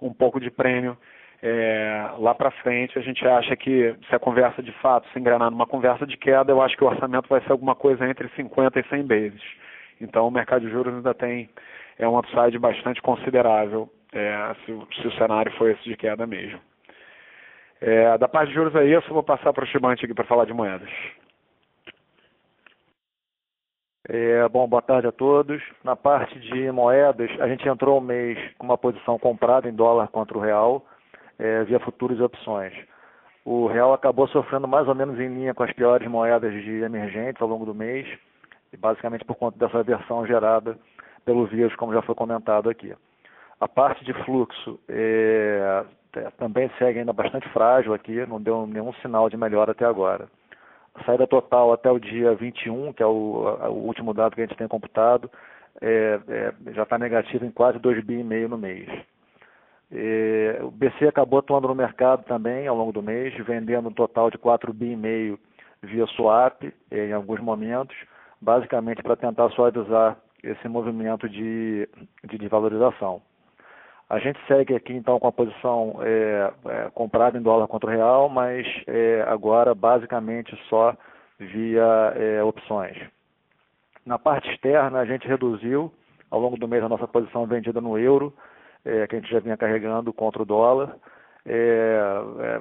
um 0.00 0.12
pouco 0.12 0.40
de 0.40 0.50
prêmio 0.50 0.96
é, 1.42 2.10
lá 2.18 2.34
para 2.34 2.50
frente. 2.50 2.98
A 2.98 3.02
gente 3.02 3.26
acha 3.26 3.54
que 3.56 3.94
se 4.08 4.14
a 4.14 4.18
conversa 4.18 4.62
de 4.62 4.72
fato 4.80 5.08
se 5.12 5.18
engrenar 5.18 5.50
numa 5.50 5.66
conversa 5.66 6.06
de 6.06 6.16
queda, 6.16 6.50
eu 6.50 6.60
acho 6.60 6.76
que 6.76 6.84
o 6.84 6.88
orçamento 6.88 7.28
vai 7.28 7.40
ser 7.42 7.52
alguma 7.52 7.74
coisa 7.74 8.08
entre 8.08 8.28
50 8.30 8.80
e 8.80 8.84
100 8.88 9.02
vezes. 9.06 9.42
Então 10.00 10.26
o 10.26 10.30
mercado 10.30 10.64
de 10.64 10.70
juros 10.70 10.94
ainda 10.94 11.14
tem 11.14 11.48
é 11.98 12.08
um 12.08 12.18
upside 12.18 12.58
bastante 12.58 13.02
considerável 13.02 13.90
é, 14.12 14.54
se, 14.64 15.00
se, 15.00 15.06
o 15.06 15.12
cenário 15.12 15.52
for 15.52 15.68
esse 15.70 15.82
de 15.82 15.96
queda 15.96 16.26
mesmo. 16.26 16.60
É, 17.80 18.16
da 18.18 18.28
parte 18.28 18.48
de 18.48 18.54
juros 18.54 18.74
eu 18.74 19.02
só 19.02 19.12
vou 19.12 19.22
passar 19.22 19.52
para 19.52 19.64
o 19.64 19.66
Chimante 19.66 20.04
aqui 20.04 20.14
para 20.14 20.24
falar 20.24 20.44
de 20.44 20.52
moedas. 20.52 20.90
É, 24.10 24.48
bom, 24.48 24.66
boa 24.66 24.80
tarde 24.80 25.06
a 25.06 25.12
todos. 25.12 25.62
Na 25.84 25.94
parte 25.94 26.38
de 26.40 26.72
moedas, 26.72 27.30
a 27.40 27.46
gente 27.46 27.68
entrou 27.68 27.98
o 27.98 28.00
mês 28.00 28.38
com 28.56 28.64
uma 28.64 28.78
posição 28.78 29.18
comprada 29.18 29.68
em 29.68 29.74
dólar 29.74 30.08
contra 30.08 30.38
o 30.38 30.40
real, 30.40 30.86
é, 31.38 31.62
via 31.64 31.78
futuros 31.80 32.18
e 32.18 32.22
opções. 32.22 32.72
O 33.44 33.66
real 33.66 33.92
acabou 33.92 34.26
sofrendo 34.28 34.66
mais 34.66 34.88
ou 34.88 34.94
menos 34.94 35.20
em 35.20 35.28
linha 35.28 35.52
com 35.52 35.62
as 35.62 35.72
piores 35.72 36.08
moedas 36.08 36.52
de 36.52 36.80
emergentes 36.80 37.42
ao 37.42 37.48
longo 37.48 37.66
do 37.66 37.74
mês, 37.74 38.08
basicamente 38.76 39.24
por 39.24 39.36
conta 39.36 39.58
dessa 39.58 39.82
versão 39.82 40.26
gerada 40.26 40.78
pelo 41.24 41.46
vírus, 41.46 41.74
como 41.76 41.92
já 41.92 42.02
foi 42.02 42.14
comentado 42.14 42.68
aqui. 42.68 42.94
A 43.60 43.66
parte 43.66 44.04
de 44.04 44.12
fluxo 44.24 44.78
é, 44.88 45.84
também 46.38 46.70
segue 46.78 47.00
ainda 47.00 47.12
bastante 47.12 47.48
frágil 47.50 47.92
aqui, 47.92 48.24
não 48.26 48.40
deu 48.40 48.66
nenhum 48.66 48.92
sinal 48.94 49.28
de 49.28 49.36
melhora 49.36 49.72
até 49.72 49.84
agora. 49.84 50.28
A 50.94 51.04
saída 51.04 51.26
total 51.26 51.72
até 51.72 51.90
o 51.90 51.98
dia 51.98 52.34
21, 52.34 52.92
que 52.92 53.02
é 53.02 53.06
o, 53.06 53.10
o 53.10 53.86
último 53.86 54.12
dado 54.12 54.34
que 54.34 54.42
a 54.42 54.46
gente 54.46 54.56
tem 54.56 54.68
computado, 54.68 55.30
é, 55.80 56.20
é, 56.28 56.72
já 56.72 56.82
está 56.82 56.98
negativo 56.98 57.44
em 57.44 57.50
quase 57.50 57.78
2,5 57.78 58.02
bi 58.04 58.48
no 58.48 58.58
mês. 58.58 58.88
É, 59.90 60.60
o 60.62 60.70
BC 60.70 61.06
acabou 61.06 61.38
atuando 61.38 61.68
no 61.68 61.74
mercado 61.74 62.24
também 62.24 62.66
ao 62.66 62.76
longo 62.76 62.92
do 62.92 63.02
mês, 63.02 63.34
vendendo 63.44 63.88
um 63.88 63.92
total 63.92 64.30
de 64.30 64.38
4,5 64.38 64.72
bi 64.74 65.38
via 65.82 66.06
swap 66.08 66.62
é, 66.90 67.06
em 67.06 67.12
alguns 67.12 67.40
momentos, 67.40 67.96
basicamente 68.40 69.02
para 69.02 69.16
tentar 69.16 69.50
suavizar 69.50 70.16
esse 70.42 70.68
movimento 70.68 71.28
de, 71.28 71.88
de 72.24 72.38
desvalorização. 72.38 73.20
A 74.08 74.18
gente 74.18 74.38
segue 74.46 74.74
aqui 74.74 74.94
então 74.94 75.18
com 75.18 75.26
a 75.26 75.32
posição 75.32 76.00
é, 76.00 76.52
é, 76.66 76.90
comprada 76.94 77.36
em 77.36 77.42
dólar 77.42 77.68
contra 77.68 77.90
o 77.90 77.92
real, 77.92 78.28
mas 78.28 78.66
é, 78.86 79.22
agora 79.28 79.74
basicamente 79.74 80.56
só 80.68 80.96
via 81.38 82.14
é, 82.16 82.42
opções. 82.42 82.96
Na 84.06 84.18
parte 84.18 84.48
externa, 84.50 85.00
a 85.00 85.04
gente 85.04 85.28
reduziu 85.28 85.92
ao 86.30 86.40
longo 86.40 86.56
do 86.56 86.66
mês 86.66 86.82
a 86.82 86.88
nossa 86.88 87.06
posição 87.06 87.46
vendida 87.46 87.80
no 87.80 87.98
euro, 87.98 88.32
é, 88.84 89.06
que 89.06 89.16
a 89.16 89.20
gente 89.20 89.30
já 89.30 89.40
vinha 89.40 89.56
carregando 89.56 90.12
contra 90.12 90.42
o 90.42 90.46
dólar. 90.46 90.96
É, 91.50 92.60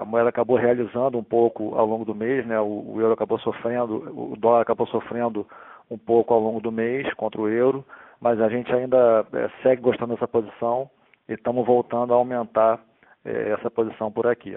a 0.00 0.04
moeda 0.04 0.30
acabou 0.30 0.56
realizando 0.56 1.18
um 1.18 1.22
pouco 1.22 1.74
ao 1.74 1.84
longo 1.84 2.06
do 2.06 2.14
mês, 2.14 2.46
né? 2.46 2.58
o, 2.58 2.94
o 2.94 3.00
euro 3.00 3.12
acabou 3.12 3.38
sofrendo, 3.38 3.96
o 4.16 4.34
dólar 4.36 4.62
acabou 4.62 4.86
sofrendo 4.86 5.46
um 5.90 5.98
pouco 5.98 6.32
ao 6.32 6.40
longo 6.40 6.60
do 6.60 6.72
mês 6.72 7.12
contra 7.14 7.38
o 7.38 7.48
euro, 7.48 7.84
mas 8.20 8.40
a 8.40 8.48
gente 8.48 8.72
ainda 8.72 9.26
é, 9.34 9.50
segue 9.62 9.82
gostando 9.82 10.14
dessa 10.14 10.26
posição 10.26 10.88
e 11.28 11.34
estamos 11.34 11.66
voltando 11.66 12.14
a 12.14 12.16
aumentar 12.16 12.80
é, 13.24 13.50
essa 13.50 13.70
posição 13.70 14.10
por 14.10 14.26
aqui. 14.26 14.56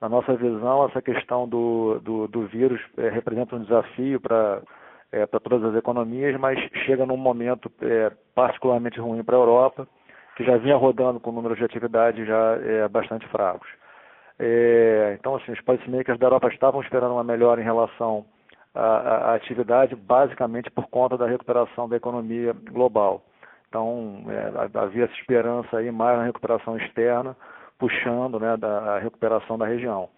Na 0.00 0.08
nossa 0.08 0.34
visão, 0.34 0.86
essa 0.86 1.02
questão 1.02 1.46
do, 1.46 2.00
do, 2.00 2.28
do 2.28 2.46
vírus 2.46 2.80
é, 2.96 3.10
representa 3.10 3.56
um 3.56 3.62
desafio 3.62 4.18
para 4.18 4.62
é, 5.14 5.26
para 5.26 5.38
todas 5.38 5.62
as 5.62 5.76
economias, 5.76 6.38
mas 6.40 6.58
chega 6.84 7.06
num 7.06 7.16
momento 7.16 7.70
é, 7.82 8.10
particularmente 8.34 8.98
ruim 8.98 9.22
para 9.22 9.36
a 9.36 9.38
Europa, 9.38 9.86
que 10.36 10.44
já 10.44 10.56
vinha 10.56 10.76
rodando 10.76 11.20
com 11.20 11.32
números 11.32 11.58
de 11.58 11.64
atividade 11.64 12.24
já 12.24 12.56
é, 12.62 12.88
bastante 12.88 13.26
fracos. 13.28 13.68
É, 14.38 15.16
então, 15.18 15.36
assim, 15.36 15.52
os 15.52 15.60
policymakers 15.60 16.18
da 16.18 16.26
Europa 16.26 16.48
estavam 16.48 16.80
esperando 16.82 17.12
uma 17.12 17.24
melhora 17.24 17.60
em 17.60 17.64
relação 17.64 18.24
a, 18.74 18.80
a, 19.30 19.34
atividade 19.34 19.94
basicamente 19.94 20.70
por 20.70 20.88
conta 20.88 21.16
da 21.16 21.26
recuperação 21.26 21.88
da 21.88 21.96
economia 21.96 22.52
global. 22.52 23.22
Então, 23.68 24.24
é, 24.28 24.78
havia 24.78 25.04
essa 25.04 25.14
esperança 25.14 25.78
aí 25.78 25.90
mais 25.92 26.18
na 26.18 26.24
recuperação 26.24 26.76
externa, 26.76 27.36
puxando 27.78 28.40
né, 28.40 28.56
da 28.56 28.98
recuperação 28.98 29.56
da 29.56 29.66
região. 29.66 30.08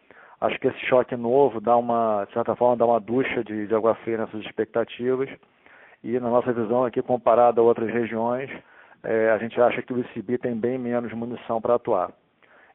Acho 0.40 0.58
que 0.58 0.68
esse 0.68 0.86
choque 0.86 1.16
novo 1.16 1.60
dá 1.60 1.76
uma, 1.76 2.24
de 2.26 2.32
certa 2.34 2.54
forma, 2.54 2.76
dá 2.76 2.84
uma 2.84 3.00
ducha 3.00 3.42
de, 3.42 3.66
de 3.66 3.74
água 3.74 3.94
fria 3.96 4.18
nessas 4.18 4.40
expectativas. 4.42 5.28
E 6.04 6.20
na 6.20 6.28
nossa 6.28 6.52
visão 6.52 6.84
aqui, 6.84 7.02
comparado 7.02 7.60
a 7.60 7.64
outras 7.64 7.90
regiões, 7.90 8.50
é, 9.06 9.30
a 9.30 9.38
gente 9.38 9.60
acha 9.60 9.80
que 9.82 9.92
o 9.92 10.00
ICB 10.00 10.38
tem 10.38 10.56
bem 10.56 10.76
menos 10.76 11.12
munição 11.12 11.60
para 11.60 11.76
atuar. 11.76 12.10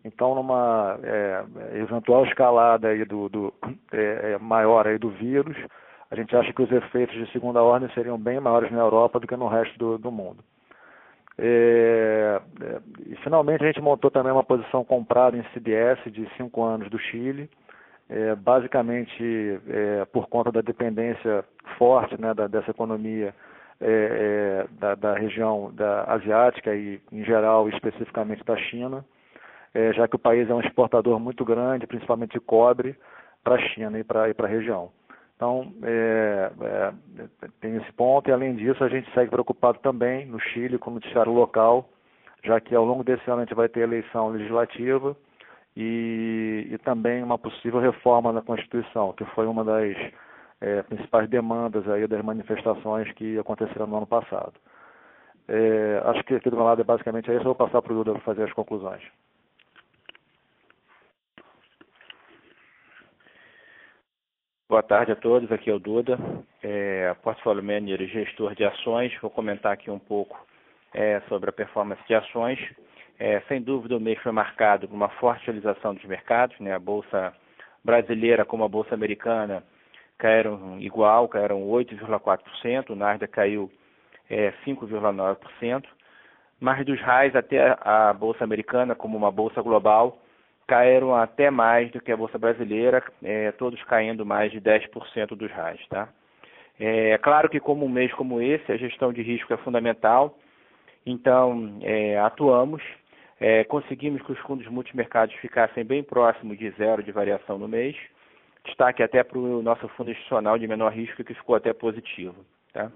Então, 0.04 0.34
numa 0.34 0.98
é, 1.04 1.44
eventual 1.78 2.26
escalada 2.26 2.88
aí 2.88 3.04
do, 3.04 3.28
do 3.28 3.54
é, 3.92 4.32
é, 4.32 4.38
maior 4.40 4.88
aí 4.88 4.98
do 4.98 5.10
vírus, 5.10 5.58
a 6.10 6.16
gente 6.16 6.36
acha 6.36 6.54
que 6.54 6.62
os 6.62 6.72
efeitos 6.72 7.16
de 7.16 7.30
segunda 7.34 7.62
ordem 7.62 7.90
seriam 7.94 8.18
bem 8.18 8.40
maiores 8.40 8.72
na 8.72 8.80
Europa 8.80 9.20
do 9.20 9.28
que 9.28 9.36
no 9.36 9.50
resto 9.50 9.78
do, 9.78 9.98
do 9.98 10.10
mundo. 10.10 10.42
É, 11.38 12.42
é, 12.62 12.80
e 13.08 13.16
finalmente 13.18 13.64
a 13.64 13.68
gente 13.68 13.82
montou 13.82 14.10
também 14.10 14.32
uma 14.32 14.44
posição 14.44 14.86
comprada 14.86 15.36
em 15.36 15.44
CDS 15.54 16.00
de 16.06 16.30
5 16.38 16.64
anos 16.64 16.90
do 16.90 16.98
Chile, 16.98 17.50
basicamente 18.40 19.58
por 20.12 20.28
conta 20.28 20.52
da 20.52 20.60
dependência 20.60 21.46
forte 21.78 22.20
né, 22.20 22.34
da, 22.34 22.46
dessa 22.46 22.70
economia 22.70 23.34
é, 23.82 23.88
é, 23.88 24.68
da, 24.80 24.96
da, 24.96 25.14
região 25.16 25.72
da 25.74 26.04
asiática 26.04 26.74
e, 26.76 27.02
em 27.12 27.24
geral, 27.26 27.68
especificamente 27.68 28.44
da 28.44 28.56
China, 28.56 29.04
é, 29.74 29.92
já 29.94 30.08
que 30.08 30.16
o 30.16 30.20
país 30.20 30.50
é 30.50 30.54
um 30.54 30.62
exportador 30.62 31.20
muito 31.20 31.44
grande, 31.44 31.88
principalmente 31.88 32.34
de 32.34 32.40
cobre, 32.40 32.96
para 33.44 33.56
a 33.56 33.68
China 33.70 33.98
e 33.98 34.04
para 34.04 34.32
a 34.38 34.48
região. 34.48 34.92
Então, 35.36 35.74
é, 35.82 36.52
é, 36.62 36.94
tem 37.60 37.76
esse 37.78 37.92
ponto, 37.94 38.30
e 38.30 38.32
além 38.32 38.56
disso, 38.56 38.84
a 38.84 38.88
gente 38.88 39.12
segue 39.12 39.32
preocupado 39.32 39.80
também 39.80 40.28
no 40.28 40.40
Chile 40.40 40.78
com 40.78 40.92
o 40.92 40.94
noticiário 40.94 41.34
local, 41.34 41.90
já 42.44 42.60
que 42.60 42.76
ao 42.76 42.86
longo 42.86 43.04
desse 43.04 43.28
ano 43.28 43.42
a 43.42 43.46
gente 43.46 43.56
vai 43.56 43.68
ter 43.68 43.80
eleição 43.80 44.30
legislativa 44.30 45.18
e, 45.76 46.68
e 46.70 46.78
também 46.80 47.24
uma 47.24 47.40
possível 47.40 47.80
reforma 47.80 48.32
da 48.32 48.44
Constituição, 48.44 49.14
que 49.14 49.26
foi 49.34 49.48
uma 49.48 49.64
das 49.64 49.98
é, 50.62 50.84
principais 50.84 51.28
demandas 51.28 51.90
aí 51.90 52.08
das 52.08 52.24
manifestações 52.24 53.12
que 53.14 53.38
aconteceram 53.40 53.88
no 53.88 53.98
ano 53.98 54.08
passado. 54.08 54.54
É, 55.48 56.02
acho 56.06 56.24
que 56.24 56.36
aqui 56.36 56.50
do 56.50 56.56
meu 56.56 56.66
lado 56.66 56.82
é 56.82 56.84
basicamente 56.84 57.26
isso. 57.26 57.40
Eu 57.40 57.44
vou 57.44 57.56
passar 57.56 57.82
para 57.82 57.92
o 57.92 57.96
Duda 57.96 58.14
para 58.14 58.22
fazer 58.22 58.44
as 58.44 58.54
conclusões. 58.54 59.02
Boa 64.70 64.84
tarde 64.84 65.12
a 65.12 65.16
todos, 65.18 65.52
aqui 65.52 65.70
é 65.70 65.74
o 65.74 65.80
Duda, 65.80 66.18
é, 66.64 67.14
Portfolio 67.22 67.62
Manager 67.62 68.02
e 68.02 68.08
gestor 68.08 68.56
de 68.56 68.64
ações. 68.64 69.12
Vou 69.20 69.30
comentar 69.30 69.74
aqui 69.74 69.92
um 69.92 70.00
pouco 70.00 70.40
é, 70.94 71.20
sobre 71.28 71.50
a 71.50 71.54
performance 71.54 72.02
de 72.08 72.16
ações. 72.16 72.58
É, 73.20 73.42
sem 73.50 73.62
dúvida, 73.62 73.98
o 73.98 74.00
mês 74.00 74.18
foi 74.20 74.32
marcado 74.32 74.88
por 74.88 74.96
uma 74.96 75.10
forte 75.10 75.46
realização 75.48 75.94
dos 75.94 76.06
mercados. 76.06 76.58
Né? 76.62 76.74
A 76.74 76.80
Bolsa 76.80 77.34
brasileira, 77.84 78.46
como 78.46 78.64
a 78.64 78.70
Bolsa 78.70 78.96
americana, 78.96 79.62
caíram 80.22 80.80
igual, 80.80 81.28
caíram 81.28 81.68
8,4%, 81.68 82.92
o 82.92 82.96
Nasdaq 82.96 83.34
caiu 83.34 83.72
é, 84.30 84.54
5,9%, 84.64 85.84
mas 86.60 86.86
dos 86.86 87.02
RAIs 87.02 87.36
até 87.36 87.76
a 87.82 88.14
Bolsa 88.14 88.44
Americana, 88.44 88.94
como 88.94 89.18
uma 89.18 89.32
Bolsa 89.32 89.64
global, 89.64 90.20
caíram 90.68 91.16
até 91.16 91.50
mais 91.50 91.92
do 91.92 92.00
que 92.00 92.12
a 92.12 92.18
Bolsa 92.18 92.38
Brasileira, 92.38 93.04
é, 93.24 93.52
todos 93.54 93.84
caindo 93.86 94.24
mais 94.24 94.52
de 94.52 94.62
10% 94.62 95.36
dos 95.36 95.52
RAIs. 95.52 95.82
Tá? 95.88 96.08
É, 96.80 97.10
é 97.10 97.18
claro 97.18 97.50
que 97.50 97.60
como 97.60 97.84
um 97.84 97.90
mês 97.90 98.14
como 98.14 98.40
esse, 98.40 98.72
a 98.72 98.78
gestão 98.78 99.12
de 99.12 99.24
risco 99.24 99.52
é 99.52 99.58
fundamental, 99.58 100.38
então 101.04 101.80
é, 101.82 102.20
atuamos, 102.20 102.84
é, 103.40 103.64
conseguimos 103.64 104.22
que 104.22 104.32
os 104.32 104.40
fundos 104.42 104.68
multimercados 104.68 105.34
ficassem 105.38 105.84
bem 105.84 106.04
próximos 106.04 106.60
de 106.60 106.70
zero 106.78 107.02
de 107.02 107.12
variação 107.12 107.58
no 107.58 107.68
mês, 107.68 107.98
destaque 108.66 109.02
até 109.04 109.24
para 109.24 109.38
o 109.38 109.62
nosso 109.62 109.88
fundo 109.90 110.12
institucional 110.12 110.58
de 110.58 110.68
menor 110.68 110.92
risco, 110.92 111.24
que 111.24 111.34
ficou 111.34 111.56
até 111.56 111.74
positivo. 111.74 112.36
Tá? 112.74 112.92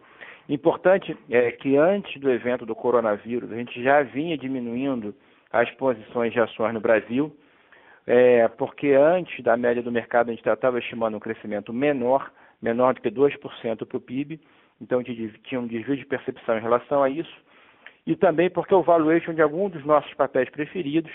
Importante 0.48 1.18
é 1.30 1.52
que 1.52 1.76
antes 1.76 2.20
do 2.22 2.32
evento 2.32 2.66
do 2.66 2.76
coronavírus, 2.76 3.52
a 3.52 3.56
gente 3.56 3.82
já 3.84 4.04
vinha 4.04 4.38
diminuindo 4.38 5.16
as 5.52 5.70
posições 5.72 6.32
de 6.34 6.40
ações 6.40 6.74
no 6.74 6.80
Brasil, 6.80 7.36
é, 8.06 8.48
porque 8.50 8.92
antes 8.92 9.44
da 9.44 9.58
média 9.58 9.82
do 9.82 9.92
mercado 9.92 10.30
a 10.30 10.32
gente 10.32 10.48
estava 10.48 10.78
estimando 10.78 11.18
um 11.18 11.20
crescimento 11.20 11.74
menor, 11.74 12.32
menor 12.62 12.94
do 12.94 13.02
que 13.02 13.10
2% 13.10 13.86
para 13.86 13.98
o 13.98 14.02
PIB, 14.02 14.40
então 14.80 15.02
tinha 15.04 15.60
um 15.60 15.66
desvio 15.66 15.98
de 15.98 16.06
percepção 16.06 16.58
em 16.58 16.62
relação 16.62 17.02
a 17.02 17.10
isso, 17.10 17.34
e 18.06 18.16
também 18.16 18.50
porque 18.50 18.76
o 18.76 18.84
valuation 18.84 19.34
de 19.34 19.42
alguns 19.42 19.72
dos 19.72 19.84
nossos 19.84 20.14
papéis 20.14 20.50
preferidos, 20.50 21.12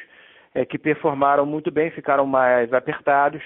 é, 0.52 0.64
que 0.64 0.76
performaram 0.76 1.46
muito 1.46 1.70
bem, 1.70 1.90
ficaram 1.92 2.26
mais 2.26 2.72
apertados, 2.72 3.42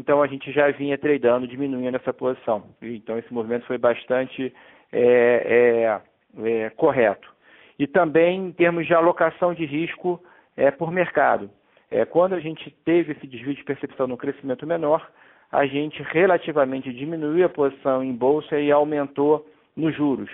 então 0.00 0.22
a 0.22 0.26
gente 0.26 0.50
já 0.50 0.70
vinha 0.70 0.96
tradando, 0.96 1.46
diminuindo 1.46 1.94
essa 1.94 2.10
posição. 2.10 2.64
Então 2.80 3.18
esse 3.18 3.32
movimento 3.32 3.66
foi 3.66 3.76
bastante 3.76 4.50
é, 4.90 6.00
é, 6.38 6.42
é, 6.42 6.70
correto. 6.70 7.30
E 7.78 7.86
também 7.86 8.46
em 8.46 8.52
termos 8.52 8.86
de 8.86 8.94
alocação 8.94 9.52
de 9.52 9.66
risco 9.66 10.18
é, 10.56 10.70
por 10.70 10.90
mercado. 10.90 11.50
É, 11.90 12.06
quando 12.06 12.32
a 12.34 12.40
gente 12.40 12.70
teve 12.82 13.12
esse 13.12 13.26
desvio 13.26 13.54
de 13.54 13.62
percepção 13.62 14.06
no 14.06 14.16
crescimento 14.16 14.66
menor, 14.66 15.06
a 15.52 15.66
gente 15.66 16.02
relativamente 16.02 16.90
diminuiu 16.94 17.44
a 17.44 17.50
posição 17.50 18.02
em 18.02 18.14
bolsa 18.14 18.58
e 18.58 18.72
aumentou 18.72 19.46
nos 19.76 19.94
juros, 19.94 20.30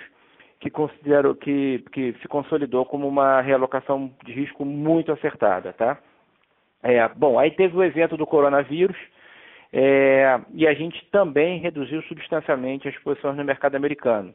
que 0.61 0.69
considero 0.69 1.35
que, 1.35 1.83
que 1.91 2.13
se 2.21 2.27
consolidou 2.29 2.85
como 2.85 3.05
uma 3.05 3.41
realocação 3.41 4.13
de 4.23 4.31
risco 4.31 4.63
muito 4.63 5.11
acertada, 5.11 5.73
tá? 5.73 5.97
É, 6.81 7.05
bom, 7.09 7.37
aí 7.37 7.51
teve 7.51 7.75
o 7.75 7.83
evento 7.83 8.15
do 8.15 8.25
coronavírus, 8.25 8.97
é, 9.71 10.39
e 10.53 10.67
a 10.67 10.73
gente 10.73 11.05
também 11.11 11.59
reduziu 11.59 12.01
substancialmente 12.03 12.87
as 12.87 12.97
posições 12.99 13.35
no 13.35 13.43
mercado 13.43 13.75
americano, 13.75 14.33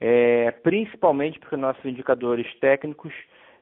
é, 0.00 0.50
principalmente 0.62 1.38
porque 1.38 1.56
nossos 1.56 1.84
indicadores 1.84 2.46
técnicos 2.60 3.12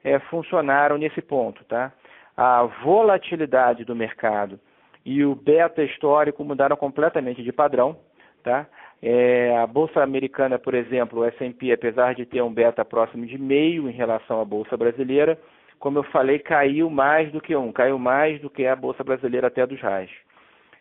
é, 0.03 0.19
funcionaram 0.19 0.97
nesse 0.97 1.21
ponto. 1.21 1.63
Tá? 1.65 1.91
A 2.37 2.63
volatilidade 2.83 3.83
do 3.83 3.95
mercado 3.95 4.59
e 5.05 5.25
o 5.25 5.35
beta 5.35 5.83
histórico 5.83 6.43
mudaram 6.43 6.75
completamente 6.75 7.43
de 7.43 7.51
padrão. 7.51 7.97
Tá? 8.43 8.67
É, 9.01 9.57
a 9.57 9.65
Bolsa 9.65 10.01
Americana, 10.01 10.59
por 10.59 10.73
exemplo, 10.73 11.19
o 11.19 11.25
S&P, 11.25 11.71
apesar 11.71 12.13
de 12.15 12.25
ter 12.25 12.41
um 12.41 12.53
beta 12.53 12.85
próximo 12.85 13.25
de 13.25 13.37
meio 13.37 13.89
em 13.89 13.93
relação 13.93 14.39
à 14.39 14.45
Bolsa 14.45 14.77
Brasileira, 14.77 15.37
como 15.79 15.97
eu 15.97 16.03
falei, 16.03 16.39
caiu 16.39 16.89
mais 16.89 17.31
do 17.31 17.39
que 17.39 17.55
um, 17.55 17.71
caiu 17.71 17.97
mais 17.97 18.39
do 18.41 18.49
que 18.49 18.65
a 18.65 18.75
Bolsa 18.75 19.03
Brasileira 19.03 19.47
até 19.47 19.65
dos 19.65 19.79
RAIs. 19.79 20.11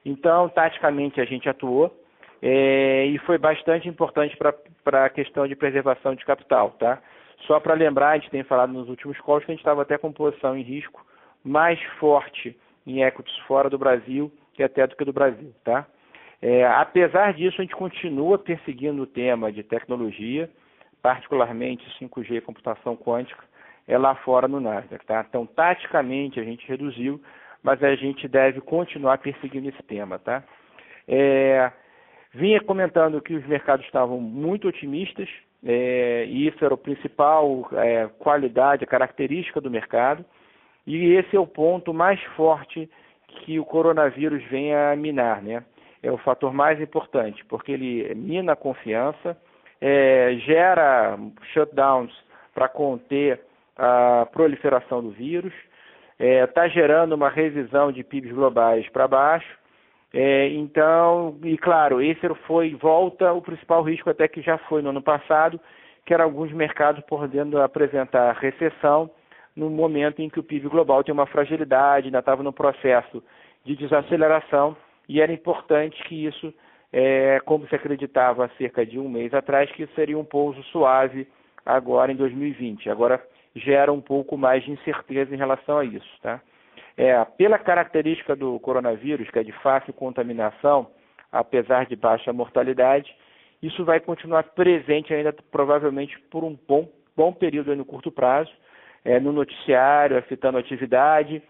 Então, 0.04 0.48
taticamente, 0.48 1.20
a 1.20 1.24
gente 1.24 1.48
atuou 1.48 1.94
é, 2.40 3.06
e 3.06 3.18
foi 3.18 3.38
bastante 3.38 3.88
importante 3.88 4.36
para 4.84 5.04
a 5.04 5.10
questão 5.10 5.46
de 5.46 5.56
preservação 5.56 6.14
de 6.14 6.24
capital. 6.24 6.70
Tá? 6.78 7.00
Só 7.46 7.60
para 7.60 7.74
lembrar, 7.74 8.10
a 8.10 8.18
gente 8.18 8.30
tem 8.30 8.42
falado 8.42 8.72
nos 8.72 8.88
últimos 8.88 9.20
calls 9.20 9.44
que 9.44 9.50
a 9.50 9.54
gente 9.54 9.60
estava 9.60 9.82
até 9.82 9.98
com 9.98 10.12
posição 10.12 10.56
em 10.56 10.62
risco 10.62 11.04
mais 11.44 11.80
forte 11.98 12.56
em 12.86 13.02
equities 13.02 13.36
fora 13.46 13.70
do 13.70 13.78
Brasil 13.78 14.32
que 14.58 14.62
até 14.64 14.86
do 14.86 14.96
que 14.96 15.04
do 15.04 15.12
Brasil. 15.12 15.54
Tá? 15.64 15.86
É, 16.42 16.66
apesar 16.66 17.32
disso, 17.32 17.60
a 17.60 17.62
gente 17.62 17.76
continua 17.76 18.38
perseguindo 18.38 19.02
o 19.02 19.06
tema 19.06 19.52
de 19.52 19.62
tecnologia, 19.62 20.50
particularmente 21.00 21.88
5G 22.00 22.32
e 22.32 22.40
computação 22.40 22.96
quântica, 22.96 23.44
é 23.86 23.96
lá 23.96 24.16
fora 24.16 24.48
no 24.48 24.58
Nasdaq. 24.58 25.06
Tá? 25.06 25.24
Então, 25.28 25.46
taticamente, 25.46 26.40
a 26.40 26.42
gente 26.42 26.66
reduziu 26.66 27.22
mas 27.62 27.82
a 27.82 27.94
gente 27.94 28.28
deve 28.28 28.60
continuar 28.60 29.18
perseguindo 29.18 29.68
esse 29.68 29.82
tema, 29.82 30.18
tá? 30.18 30.42
É, 31.06 31.70
vinha 32.32 32.60
comentando 32.60 33.20
que 33.20 33.34
os 33.34 33.46
mercados 33.46 33.84
estavam 33.86 34.20
muito 34.20 34.68
otimistas, 34.68 35.28
é, 35.64 36.24
e 36.26 36.46
isso 36.46 36.64
era 36.64 36.74
o 36.74 36.78
principal 36.78 37.68
é, 37.72 38.06
qualidade, 38.18 38.86
característica 38.86 39.60
do 39.60 39.70
mercado, 39.70 40.24
e 40.86 41.14
esse 41.14 41.36
é 41.36 41.40
o 41.40 41.46
ponto 41.46 41.92
mais 41.92 42.22
forte 42.36 42.88
que 43.26 43.58
o 43.58 43.64
coronavírus 43.64 44.42
vem 44.44 44.74
a 44.74 44.96
minar, 44.96 45.42
né? 45.42 45.64
É 46.02 46.10
o 46.10 46.18
fator 46.18 46.52
mais 46.52 46.80
importante, 46.80 47.44
porque 47.46 47.72
ele 47.72 48.14
mina 48.14 48.52
a 48.52 48.56
confiança, 48.56 49.36
é, 49.80 50.36
gera 50.40 51.18
shutdowns 51.52 52.12
para 52.54 52.68
conter 52.68 53.40
a 53.76 54.26
proliferação 54.32 55.02
do 55.02 55.10
vírus, 55.10 55.52
está 56.18 56.24
é, 56.24 56.46
tá 56.46 56.68
gerando 56.68 57.14
uma 57.14 57.28
revisão 57.28 57.92
de 57.92 58.02
PIBs 58.02 58.32
globais 58.32 58.88
para 58.88 59.06
baixo. 59.06 59.58
É, 60.12 60.48
então, 60.48 61.38
e 61.44 61.56
claro, 61.56 62.02
esse 62.02 62.26
foi, 62.46 62.74
volta 62.74 63.32
o 63.32 63.42
principal 63.42 63.82
risco 63.82 64.10
até 64.10 64.26
que 64.26 64.40
já 64.40 64.58
foi 64.58 64.82
no 64.82 64.90
ano 64.90 65.02
passado, 65.02 65.60
que 66.04 66.12
era 66.12 66.24
alguns 66.24 66.50
mercados 66.52 67.04
podendo 67.06 67.60
apresentar 67.60 68.32
recessão 68.32 69.10
no 69.54 69.68
momento 69.68 70.20
em 70.20 70.28
que 70.30 70.40
o 70.40 70.42
PIB 70.42 70.68
global 70.68 71.04
tem 71.04 71.12
uma 71.12 71.26
fragilidade, 71.26 72.06
ainda 72.06 72.20
estava 72.20 72.42
no 72.42 72.52
processo 72.52 73.22
de 73.64 73.76
desaceleração, 73.76 74.76
e 75.08 75.20
era 75.20 75.32
importante 75.32 76.02
que 76.04 76.26
isso, 76.26 76.52
é, 76.92 77.40
como 77.44 77.66
se 77.68 77.74
acreditava 77.74 78.46
há 78.46 78.48
cerca 78.50 78.86
de 78.86 78.98
um 78.98 79.08
mês 79.08 79.34
atrás, 79.34 79.70
que 79.72 79.86
seria 79.88 80.18
um 80.18 80.24
pouso 80.24 80.62
suave 80.64 81.28
agora 81.66 82.10
em 82.10 82.16
2020. 82.16 82.88
Agora, 82.88 83.22
gera 83.58 83.92
um 83.92 84.00
pouco 84.00 84.36
mais 84.36 84.64
de 84.64 84.70
incerteza 84.70 85.34
em 85.34 85.38
relação 85.38 85.78
a 85.78 85.84
isso. 85.84 86.08
Tá? 86.22 86.40
É, 86.96 87.24
pela 87.36 87.58
característica 87.58 88.34
do 88.34 88.58
coronavírus, 88.60 89.30
que 89.30 89.38
é 89.38 89.44
de 89.44 89.52
fácil 89.52 89.92
contaminação, 89.92 90.88
apesar 91.30 91.86
de 91.86 91.94
baixa 91.94 92.32
mortalidade, 92.32 93.14
isso 93.62 93.84
vai 93.84 94.00
continuar 94.00 94.42
presente 94.42 95.12
ainda 95.12 95.32
provavelmente 95.50 96.18
por 96.30 96.44
um 96.44 96.58
bom, 96.66 96.88
bom 97.16 97.32
período 97.32 97.74
no 97.76 97.84
curto 97.84 98.10
prazo, 98.10 98.50
é, 99.04 99.20
no 99.20 99.32
noticiário, 99.32 100.16
afetando 100.16 100.58
atividade, 100.58 101.42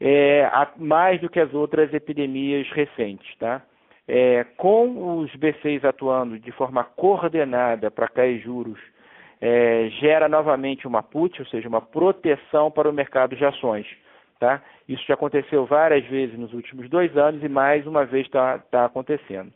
é, 0.00 0.48
mais 0.76 1.20
do 1.20 1.28
que 1.28 1.40
as 1.40 1.52
outras 1.54 1.92
epidemias 1.92 2.68
recentes. 2.70 3.36
Tá? 3.38 3.62
É, 4.08 4.44
com 4.56 5.18
os 5.18 5.30
B6 5.36 5.84
atuando 5.84 6.38
de 6.38 6.52
forma 6.52 6.84
coordenada 6.84 7.90
para 7.90 8.08
cair 8.08 8.40
juros 8.40 8.78
é, 9.40 9.88
gera 10.00 10.28
novamente 10.28 10.86
uma 10.86 11.02
put, 11.02 11.40
ou 11.40 11.46
seja, 11.48 11.68
uma 11.68 11.80
proteção 11.80 12.70
para 12.70 12.88
o 12.88 12.92
mercado 12.92 13.36
de 13.36 13.44
ações. 13.44 13.86
Tá? 14.38 14.62
Isso 14.88 15.04
já 15.06 15.14
aconteceu 15.14 15.64
várias 15.64 16.04
vezes 16.06 16.38
nos 16.38 16.52
últimos 16.52 16.88
dois 16.90 17.16
anos 17.16 17.42
e 17.42 17.48
mais 17.48 17.86
uma 17.86 18.04
vez 18.04 18.26
está 18.26 18.58
tá 18.58 18.84
acontecendo. 18.84 19.52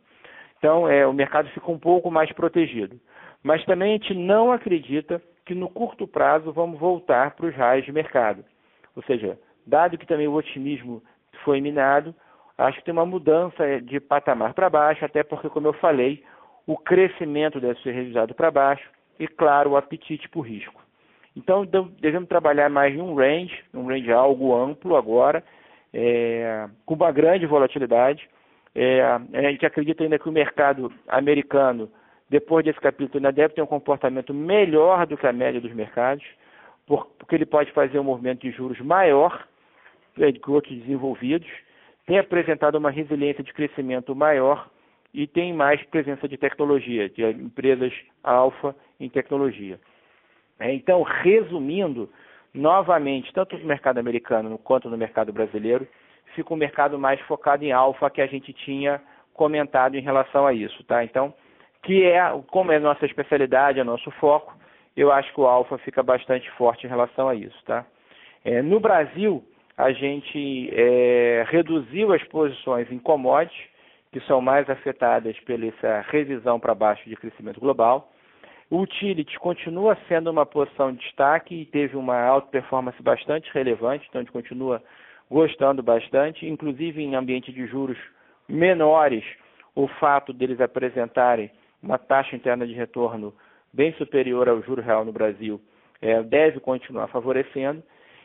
Então, 0.59 0.89
é, 0.89 1.07
o 1.07 1.13
mercado 1.13 1.49
fica 1.51 1.71
um 1.71 1.79
pouco 1.79 2.11
mais 2.11 2.31
protegido. 2.33 2.99
Mas 3.43 3.65
também 3.65 3.91
a 3.91 3.97
gente 3.97 4.15
não 4.15 4.53
acredita 4.53 5.21
que 5.47 5.55
no 5.55 5.69
curto 5.69 6.07
prazo 6.07 6.53
vamos 6.53 6.79
voltar 6.79 7.35
para 7.35 7.47
os 7.47 7.55
raios 7.55 7.85
de 7.85 7.93
mercado. 7.93 8.45
Ou 8.95 9.03
seja, 9.05 9.39
dado 9.67 9.97
que 9.97 10.07
também 10.07 10.29
o 10.29 10.35
otimismo 10.35 11.03
foi 11.43 11.61
minado, 11.61 12.15
acho 12.59 12.79
que 12.79 12.85
tem 12.85 12.93
uma 12.93 13.07
mudança 13.07 13.81
de 13.81 13.99
patamar 13.99 14.53
para 14.53 14.69
baixo, 14.69 15.05
até 15.05 15.23
porque, 15.23 15.49
como 15.49 15.67
eu 15.67 15.73
falei, 15.75 16.23
o 16.67 16.77
crescimento 16.77 17.59
deve 17.61 17.81
ser 17.81 17.93
revisado 17.93 18.35
para 18.35 18.51
baixo 18.51 18.91
e, 19.21 19.29
claro, 19.29 19.71
o 19.71 19.77
apetite 19.77 20.29
por 20.31 20.41
risco. 20.41 20.81
Então, 21.37 21.65
devemos 22.01 22.29
trabalhar 22.29 22.71
mais 22.71 22.95
em 22.95 23.01
um 23.01 23.15
range, 23.15 23.63
um 23.73 23.87
range 23.87 24.11
algo 24.11 24.57
amplo 24.57 24.97
agora, 24.97 25.45
é, 25.93 26.67
com 26.87 26.95
uma 26.95 27.13
grande 27.13 27.47
volatilidade. 27.47 28.29
É, 28.75 29.03
a 29.03 29.51
gente 29.51 29.67
acredita 29.67 30.03
ainda 30.03 30.19
que 30.19 30.29
o 30.29 30.33
mercado 30.33 30.91
americano, 31.07 31.91
depois 32.29 32.65
desse 32.65 32.81
capítulo, 32.81 33.19
ainda 33.19 33.31
deve 33.31 33.55
ter 33.55 33.63
um 33.63 33.67
comportamento 33.67 34.33
melhor 34.33 35.07
do 35.07 35.17
que 35.17 35.27
a 35.27 35.33
média 35.33 35.61
dos 35.61 35.73
mercados, 35.73 36.25
porque 36.87 37.35
ele 37.35 37.47
pode 37.47 37.71
fazer 37.73 37.99
um 37.99 38.05
movimento 38.05 38.41
de 38.41 38.51
juros 38.51 38.81
maior 38.81 39.47
é, 40.19 40.33
que 40.33 40.51
outros 40.51 40.77
desenvolvidos, 40.77 41.49
tem 42.07 42.19
apresentado 42.19 42.77
uma 42.77 42.91
resiliência 42.91 43.45
de 43.45 43.53
crescimento 43.53 44.17
maior 44.17 44.69
e 45.13 45.27
tem 45.27 45.53
mais 45.53 45.83
presença 45.85 46.29
de 46.29 46.37
tecnologia, 46.37 47.09
de 47.09 47.25
empresas 47.25 47.93
alfa 48.23 48.75
em 48.99 49.09
tecnologia. 49.09 49.79
É, 50.59 50.73
então, 50.73 51.03
resumindo, 51.03 52.11
novamente, 52.55 53.33
tanto 53.33 53.57
no 53.57 53.65
mercado 53.65 53.99
americano 53.99 54.59
quanto 54.59 54.89
no 54.89 54.97
mercado 54.97 55.33
brasileiro, 55.33 55.87
fica 56.35 56.53
um 56.53 56.57
mercado 56.57 56.99
mais 56.99 57.21
focado 57.23 57.65
em 57.65 57.73
alfa 57.73 58.11
que 58.11 58.21
a 58.21 58.27
gente 58.27 58.53
tinha 58.53 59.01
comentado 59.33 59.97
em 59.97 60.03
relação 60.03 60.47
a 60.47 60.53
isso, 60.53 60.85
tá? 60.85 61.03
Então, 61.03 61.35
que 61.83 62.05
é, 62.05 62.21
como 62.49 62.73
é 62.73 62.79
nossa 62.79 63.07
especialidade, 63.07 63.81
é 63.81 63.85
nosso 63.85 64.11
foco, 64.13 64.55
eu 64.97 65.11
acho 65.11 65.33
que 65.33 65.41
o 65.41 65.47
alfa 65.47 65.79
fica 65.79 66.03
bastante 66.03 66.51
forte 66.53 66.87
em 66.87 66.91
relação 66.91 67.29
a 67.29 67.35
isso, 67.35 67.57
tá? 67.65 67.87
É, 68.45 68.61
no 68.61 68.79
Brasil, 68.81 69.43
a 69.77 69.93
gente 69.93 70.71
é, 70.75 71.45
reduziu 71.49 72.13
as 72.13 72.23
posições 72.25 72.91
em 72.93 72.99
commodities, 72.99 73.70
que 74.13 74.21
são 74.21 74.41
mais 74.41 74.69
afetadas 74.69 75.39
pela 75.41 75.67
essa 75.67 76.01
revisão 76.09 76.59
para 76.59 76.75
baixo 76.75 77.09
de 77.09 77.17
crescimento 77.17 77.61
global, 77.61 78.11
o 78.71 78.81
Utilities 78.81 79.37
continua 79.39 79.97
sendo 80.09 80.31
uma 80.31 80.47
posição 80.47 80.93
de 80.93 80.99
destaque 80.99 81.55
e 81.55 81.67
teve 81.67 81.97
uma 81.97 82.21
alta 82.21 82.49
performance 82.49 83.01
bastante 83.03 83.51
relevante, 83.53 84.07
então 84.09 84.21
a 84.21 84.25
gente 84.25 84.33
continua 84.33 84.83
gostando 85.31 85.83
bastante, 85.83 86.47
inclusive 86.47 87.03
em 87.03 87.15
ambiente 87.15 87.53
de 87.53 87.67
juros 87.67 87.99
menores, 88.49 89.25
o 89.75 89.87
fato 89.87 90.33
deles 90.33 90.61
apresentarem 90.61 91.51
uma 91.83 91.99
taxa 91.99 92.35
interna 92.35 92.67
de 92.67 92.73
retorno 92.73 93.35
bem 93.73 93.93
superior 93.95 94.49
ao 94.49 94.63
juro 94.63 94.83
real 94.83 95.05
no 95.05 95.13
Brasil 95.13 95.61
é, 96.01 96.23
deve 96.23 96.61
continuar 96.61 97.09
favorecendo. 97.09 97.83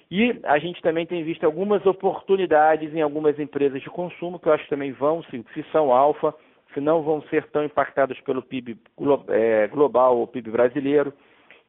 E 0.10 0.39
a 0.44 0.60
gente 0.60 0.82
também 0.82 1.06
tem 1.06 1.24
visto 1.24 1.44
algumas 1.44 1.86
oportunidades 1.86 2.94
em 2.94 3.02
algumas 3.02 3.39
empresas 3.39 3.82
de 3.82 3.89
consumo, 3.89 4.39
que 4.39 4.48
eu 4.48 4.54
acho 4.54 4.63
que 4.65 4.70
também 4.70 4.91
vão, 4.91 5.24
se, 5.24 5.44
se 5.54 5.63
são 5.72 5.91
alfa, 5.91 6.34
que 6.74 6.80
não 6.80 7.02
vão 7.02 7.22
ser 7.24 7.48
tão 7.52 7.63
impactados 7.63 8.20
pelo 8.22 8.41
PIB 8.41 8.78
é, 9.30 9.68
global 9.68 10.18
ou 10.18 10.28
PIB 10.28 10.52
brasileiro, 10.52 11.13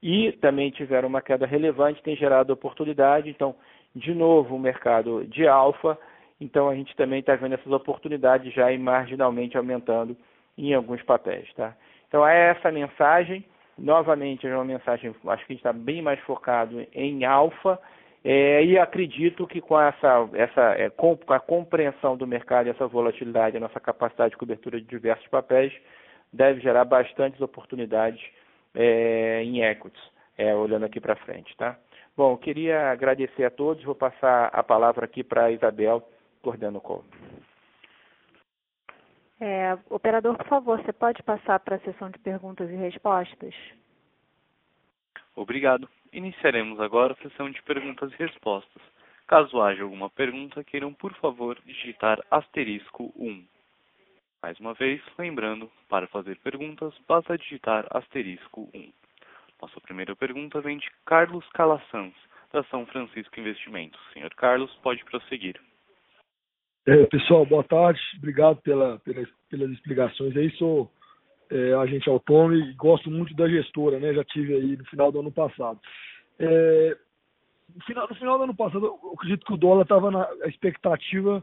e 0.03 0.33
também 0.33 0.71
tiveram 0.71 1.09
uma 1.09 1.23
queda 1.23 1.47
relevante, 1.47 2.03
tem 2.03 2.17
gerado 2.17 2.53
oportunidade. 2.53 3.31
Então, 3.31 3.55
de 3.95 4.13
novo, 4.15 4.55
o 4.55 4.59
mercado 4.59 5.25
de 5.27 5.49
alfa. 5.49 5.97
Então, 6.39 6.69
a 6.69 6.75
gente 6.75 6.95
também 6.97 7.21
está 7.21 7.35
vendo 7.35 7.55
essas 7.55 7.73
oportunidades 7.73 8.53
já 8.53 8.71
e 8.71 8.79
marginalmente 8.79 9.57
aumentando 9.57 10.15
em 10.59 10.75
alguns 10.75 11.03
papéis. 11.03 11.51
Tá? 11.55 11.75
Então, 12.09 12.27
é 12.27 12.51
essa 12.51 12.71
mensagem. 12.71 13.45
Novamente, 13.79 14.47
é 14.47 14.55
uma 14.55 14.65
mensagem, 14.65 15.11
acho 15.11 15.47
que 15.47 15.53
a 15.53 15.55
gente 15.55 15.57
está 15.57 15.73
bem 15.73 16.03
mais 16.03 16.19
focado 16.21 16.87
em 16.95 17.25
alfa 17.25 17.79
é, 18.29 18.65
e 18.65 18.77
acredito 18.77 19.47
que 19.47 19.61
com 19.61 19.81
essa, 19.81 20.29
essa 20.33 20.61
é, 20.73 20.91
com, 20.91 21.17
com, 21.17 21.33
a 21.33 21.39
compreensão 21.39 22.17
do 22.17 22.27
mercado 22.27 22.67
e 22.67 22.71
essa 22.71 22.85
volatilidade, 22.85 23.57
a 23.57 23.61
nossa 23.61 23.79
capacidade 23.79 24.33
de 24.33 24.37
cobertura 24.37 24.81
de 24.81 24.85
diversos 24.85 25.29
papéis 25.29 25.73
deve 26.33 26.61
gerar 26.61 26.85
bastantes 26.85 27.41
oportunidades 27.41 28.21
é, 28.75 29.45
em 29.45 29.63
equities, 29.63 30.03
é, 30.37 30.53
olhando 30.53 30.87
aqui 30.87 31.01
para 31.01 31.15
frente. 31.15 31.57
Tá? 31.57 31.79
Bom, 32.17 32.37
queria 32.37 32.91
agradecer 32.91 33.45
a 33.45 33.51
todos, 33.51 33.85
vou 33.85 33.95
passar 33.95 34.51
a 34.53 34.61
palavra 34.61 35.05
aqui 35.05 35.23
para 35.23 35.45
a 35.45 35.53
Isabel, 35.53 36.03
coordenando 36.43 36.79
o 36.79 36.81
call. 36.81 37.05
É, 39.41 39.79
operador, 39.89 40.37
por 40.37 40.49
favor, 40.49 40.83
você 40.83 40.93
pode 40.93 41.23
passar 41.23 41.61
para 41.61 41.77
a 41.77 41.81
sessão 41.81 42.11
de 42.11 42.19
perguntas 42.19 42.69
e 42.69 42.75
respostas? 42.75 43.55
Obrigado. 45.37 45.89
Iniciaremos 46.13 46.81
agora 46.81 47.13
a 47.13 47.23
sessão 47.23 47.51
de 47.51 47.63
perguntas 47.63 48.13
e 48.13 48.17
respostas. 48.17 48.83
Caso 49.27 49.61
haja 49.61 49.83
alguma 49.83 50.09
pergunta, 50.09 50.63
queiram, 50.63 50.93
por 50.95 51.13
favor, 51.15 51.59
digitar 51.65 52.23
asterisco 52.31 53.13
1. 53.17 53.45
Mais 54.43 54.59
uma 54.61 54.75
vez, 54.75 55.03
lembrando, 55.19 55.71
para 55.89 56.07
fazer 56.07 56.39
perguntas, 56.39 56.95
basta 57.09 57.37
digitar 57.37 57.87
asterisco 57.91 58.71
1. 58.73 58.93
Nossa 59.61 59.81
primeira 59.81 60.15
pergunta 60.15 60.61
vem 60.61 60.79
de 60.79 60.89
Carlos 61.05 61.45
Calassans, 61.51 62.15
da 62.53 62.63
São 62.65 62.87
Francisco 62.87 63.41
Investimentos. 63.41 64.01
Senhor 64.13 64.33
Carlos, 64.35 64.73
pode 64.83 65.05
prosseguir. 65.05 65.61
É, 66.87 67.05
pessoal, 67.07 67.45
boa 67.45 67.65
tarde. 67.65 68.01
Obrigado 68.19 68.63
pela, 68.63 69.01
pela, 69.01 69.27
pelas 69.51 69.71
explicações 69.71 70.37
aí. 70.37 70.51
Sou 70.53 70.89
é, 71.51 71.75
agente 71.75 72.09
autônomo 72.09 72.55
e 72.55 72.73
gosto 72.75 73.11
muito 73.11 73.35
da 73.35 73.49
gestora, 73.49 73.99
né? 73.99 74.13
Já 74.15 74.25
tive 74.25 74.55
aí 74.55 74.77
no 74.77 74.85
final 74.87 75.13
do 75.13 75.21
ano 75.21 75.33
passado. 75.33 75.79
É, 76.39 76.97
no, 77.75 77.83
final, 77.85 78.09
no 78.09 78.15
final 78.15 78.39
do 78.39 78.45
ano 78.45 78.55
passado, 78.55 78.87
eu 78.87 79.13
acredito 79.15 79.47
que 79.47 79.53
o 79.53 79.57
dólar 79.57 79.83
estava 79.83 80.11
na 80.11 80.29
expectativa 80.47 81.43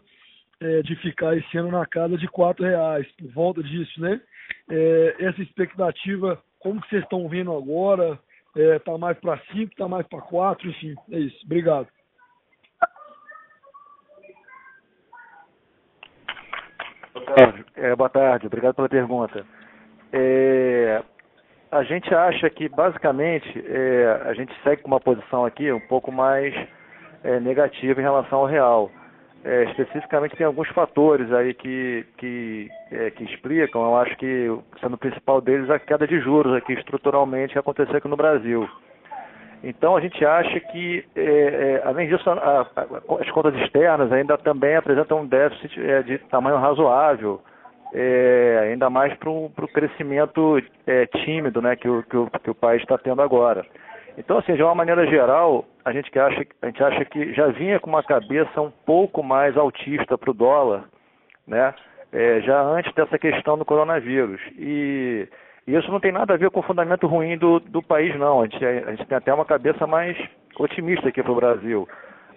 é, 0.60 0.82
de 0.82 0.96
ficar 0.98 1.38
esse 1.38 1.58
ano 1.58 1.72
na 1.72 1.86
casa 1.86 2.18
de 2.18 2.28
quatro 2.28 2.66
reais, 2.66 3.08
por 3.18 3.32
volta 3.32 3.64
disso, 3.64 4.02
né? 4.02 4.22
É, 4.70 5.16
essa 5.20 5.42
expectativa, 5.42 6.42
como 6.60 6.82
que 6.82 6.90
vocês 6.90 7.04
estão 7.04 7.28
vendo 7.28 7.56
agora? 7.56 8.20
É, 8.56 8.80
mais 9.00 9.18
para 9.20 9.40
cinco, 9.52 9.72
está 9.72 9.88
mais 9.88 10.06
para 10.08 10.22
quatro, 10.22 10.70
enfim, 10.70 10.96
é 11.12 11.20
isso. 11.20 11.44
Obrigado. 11.46 11.88
É, 17.76 17.96
boa 17.96 18.10
tarde, 18.10 18.46
obrigado 18.46 18.76
pela 18.76 18.90
pergunta. 18.90 19.46
É, 20.16 21.02
a 21.72 21.82
gente 21.82 22.14
acha 22.14 22.48
que, 22.52 22.70
basicamente, 22.70 23.66
é, 23.68 24.22
a 24.26 24.34
gente 24.34 24.54
segue 24.62 24.84
com 24.84 24.90
uma 24.90 25.00
posição 25.00 25.44
aqui 25.44 25.72
um 25.72 25.80
pouco 25.80 26.12
mais 26.12 26.54
é, 27.24 27.40
negativa 27.40 28.00
em 28.00 28.04
relação 28.04 28.40
ao 28.40 28.46
real. 28.46 28.92
É, 29.44 29.64
especificamente, 29.64 30.36
tem 30.36 30.46
alguns 30.46 30.70
fatores 30.70 31.34
aí 31.34 31.54
que, 31.56 32.06
que, 32.18 32.70
é, 32.92 33.10
que 33.10 33.24
explicam, 33.24 33.84
eu 33.84 33.98
acho 33.98 34.16
que, 34.18 34.56
sendo 34.80 34.94
o 34.94 34.98
principal 35.00 35.42
deles, 35.42 35.70
a 35.70 35.80
queda 35.80 36.08
de 36.08 36.20
juros 36.20 36.54
aqui 36.56 36.74
estruturalmente 36.74 37.54
que 37.54 37.60
aconteceu 37.60 37.98
aqui 37.98 38.08
no 38.08 38.16
Brasil. 38.16 38.70
Então, 39.64 39.98
a 39.98 40.02
gente 40.02 40.24
acha 40.24 40.60
que, 40.60 41.04
é, 41.16 41.22
é, 41.24 41.82
além 41.86 42.08
disso, 42.08 42.30
a, 42.30 42.34
a, 42.34 43.20
as 43.20 43.32
contas 43.32 43.56
externas 43.56 44.12
ainda 44.12 44.38
também 44.38 44.76
apresentam 44.76 45.22
um 45.22 45.26
déficit 45.26 45.76
de 46.06 46.20
tamanho 46.30 46.58
razoável, 46.58 47.42
é, 47.94 48.70
ainda 48.72 48.90
mais 48.90 49.14
para 49.18 49.30
o 49.30 49.52
crescimento 49.72 50.60
é, 50.88 51.06
tímido 51.06 51.62
né, 51.62 51.76
que, 51.76 51.88
o, 51.88 52.02
que, 52.04 52.18
o, 52.18 52.28
que 52.28 52.50
o 52.50 52.56
país 52.56 52.82
está 52.82 52.98
tendo 52.98 53.22
agora. 53.22 53.64
Então, 54.18 54.38
assim, 54.38 54.56
de 54.56 54.64
uma 54.64 54.76
maneira 54.76 55.06
geral, 55.08 55.66
a 55.86 55.92
gente, 55.92 56.18
acha, 56.18 56.46
a 56.62 56.66
gente 56.68 56.84
acha 56.84 57.06
que 57.06 57.34
já 57.34 57.48
vinha 57.48 57.80
com 57.80 57.90
uma 57.90 58.04
cabeça 58.04 58.62
um 58.62 58.72
pouco 58.86 59.24
mais 59.24 59.56
altista 59.56 60.18
para 60.18 60.32
o 60.32 60.34
dólar, 60.34 60.86
né, 61.48 61.74
é, 62.12 62.42
já 62.42 62.62
antes 62.62 62.94
dessa 62.94 63.18
questão 63.18 63.58
do 63.58 63.66
coronavírus. 63.66 64.42
E, 64.58 65.28
e, 65.68 65.76
isso 65.76 65.92
não 65.92 66.00
tem 66.00 66.12
nada 66.12 66.34
a 66.34 66.38
ver 66.38 66.50
com 66.50 66.60
o 66.60 66.64
fundamento 66.64 67.08
ruim 67.08 67.38
do, 67.38 67.60
do 67.60 67.82
país, 67.82 68.16
não. 68.18 68.42
A 68.42 68.46
gente, 68.46 68.64
a 68.66 68.92
gente 68.92 69.06
tem 69.06 69.18
até 69.18 69.34
uma 69.34 69.46
cabeça 69.46 69.88
mais 69.88 70.18
otimista 70.58 71.10
aqui 71.10 71.22
para 71.22 71.32
o 71.32 71.36
Brasil. 71.36 71.88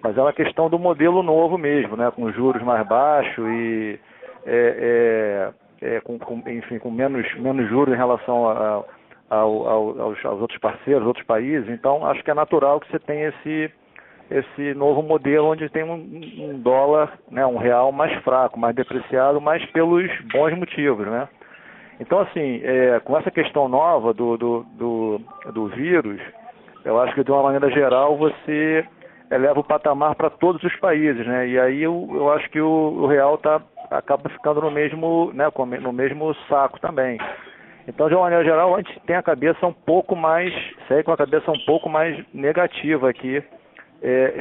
Mas 0.02 0.16
é 0.16 0.20
uma 0.20 0.32
questão 0.32 0.70
do 0.70 0.78
modelo 0.78 1.22
novo 1.22 1.58
mesmo, 1.58 1.96
né, 1.96 2.10
com 2.10 2.30
juros 2.32 2.62
mais 2.62 2.86
baixos 2.86 3.46
e 3.48 3.98
é, 4.46 5.52
é, 5.82 5.96
é, 5.96 6.00
com, 6.00 6.18
com, 6.18 6.42
enfim, 6.48 6.78
com 6.78 6.90
menos, 6.90 7.26
menos 7.34 7.68
juros 7.68 7.92
em 7.92 7.96
relação 7.96 8.48
a, 8.48 8.84
ao, 9.28 9.68
ao, 9.68 10.00
aos, 10.00 10.24
aos, 10.24 10.40
outros 10.40 10.58
parceiros, 10.60 11.06
outros 11.06 11.26
países. 11.26 11.68
Então, 11.68 12.06
acho 12.06 12.22
que 12.22 12.30
é 12.30 12.34
natural 12.34 12.80
que 12.80 12.90
você 12.90 12.98
tenha 13.00 13.28
esse, 13.28 13.70
esse 14.30 14.74
novo 14.74 15.02
modelo 15.02 15.48
onde 15.48 15.68
tem 15.68 15.84
um, 15.84 15.94
um 15.94 16.58
dólar, 16.60 17.18
né, 17.30 17.44
um 17.44 17.56
real 17.56 17.90
mais 17.92 18.12
fraco, 18.22 18.58
mais 18.58 18.74
depreciado, 18.74 19.40
mas 19.40 19.64
pelos 19.72 20.08
bons 20.32 20.56
motivos, 20.56 21.06
né? 21.06 21.28
Então, 21.98 22.20
assim, 22.20 22.60
é, 22.62 23.00
com 23.00 23.16
essa 23.16 23.30
questão 23.30 23.68
nova 23.68 24.12
do, 24.12 24.36
do, 24.36 24.66
do, 24.74 25.20
do, 25.52 25.66
vírus, 25.68 26.20
eu 26.84 27.00
acho 27.00 27.14
que 27.14 27.24
de 27.24 27.30
uma 27.30 27.42
maneira 27.42 27.70
geral 27.70 28.18
você 28.18 28.86
eleva 29.30 29.60
o 29.60 29.64
patamar 29.64 30.14
para 30.14 30.28
todos 30.28 30.62
os 30.62 30.76
países, 30.76 31.26
né? 31.26 31.48
E 31.48 31.58
aí 31.58 31.82
eu, 31.82 32.06
eu 32.12 32.30
acho 32.32 32.48
que 32.50 32.60
o, 32.60 32.68
o 32.68 33.06
real 33.06 33.36
está 33.36 33.62
acaba 33.90 34.28
ficando 34.28 34.60
no 34.60 34.70
mesmo, 34.70 35.30
né, 35.32 35.46
no 35.80 35.92
mesmo 35.92 36.34
saco 36.48 36.80
também. 36.80 37.18
Então, 37.88 38.08
de 38.08 38.14
uma 38.14 38.22
maneira 38.22 38.44
geral, 38.44 38.74
a 38.74 38.78
gente 38.78 38.98
tem 39.06 39.14
a 39.14 39.22
cabeça 39.22 39.64
um 39.66 39.72
pouco 39.72 40.16
mais, 40.16 40.52
segue 40.88 41.04
com 41.04 41.12
a 41.12 41.16
cabeça 41.16 41.50
um 41.50 41.64
pouco 41.64 41.88
mais 41.88 42.20
negativa 42.34 43.08
aqui 43.08 43.42
é, 44.02 44.32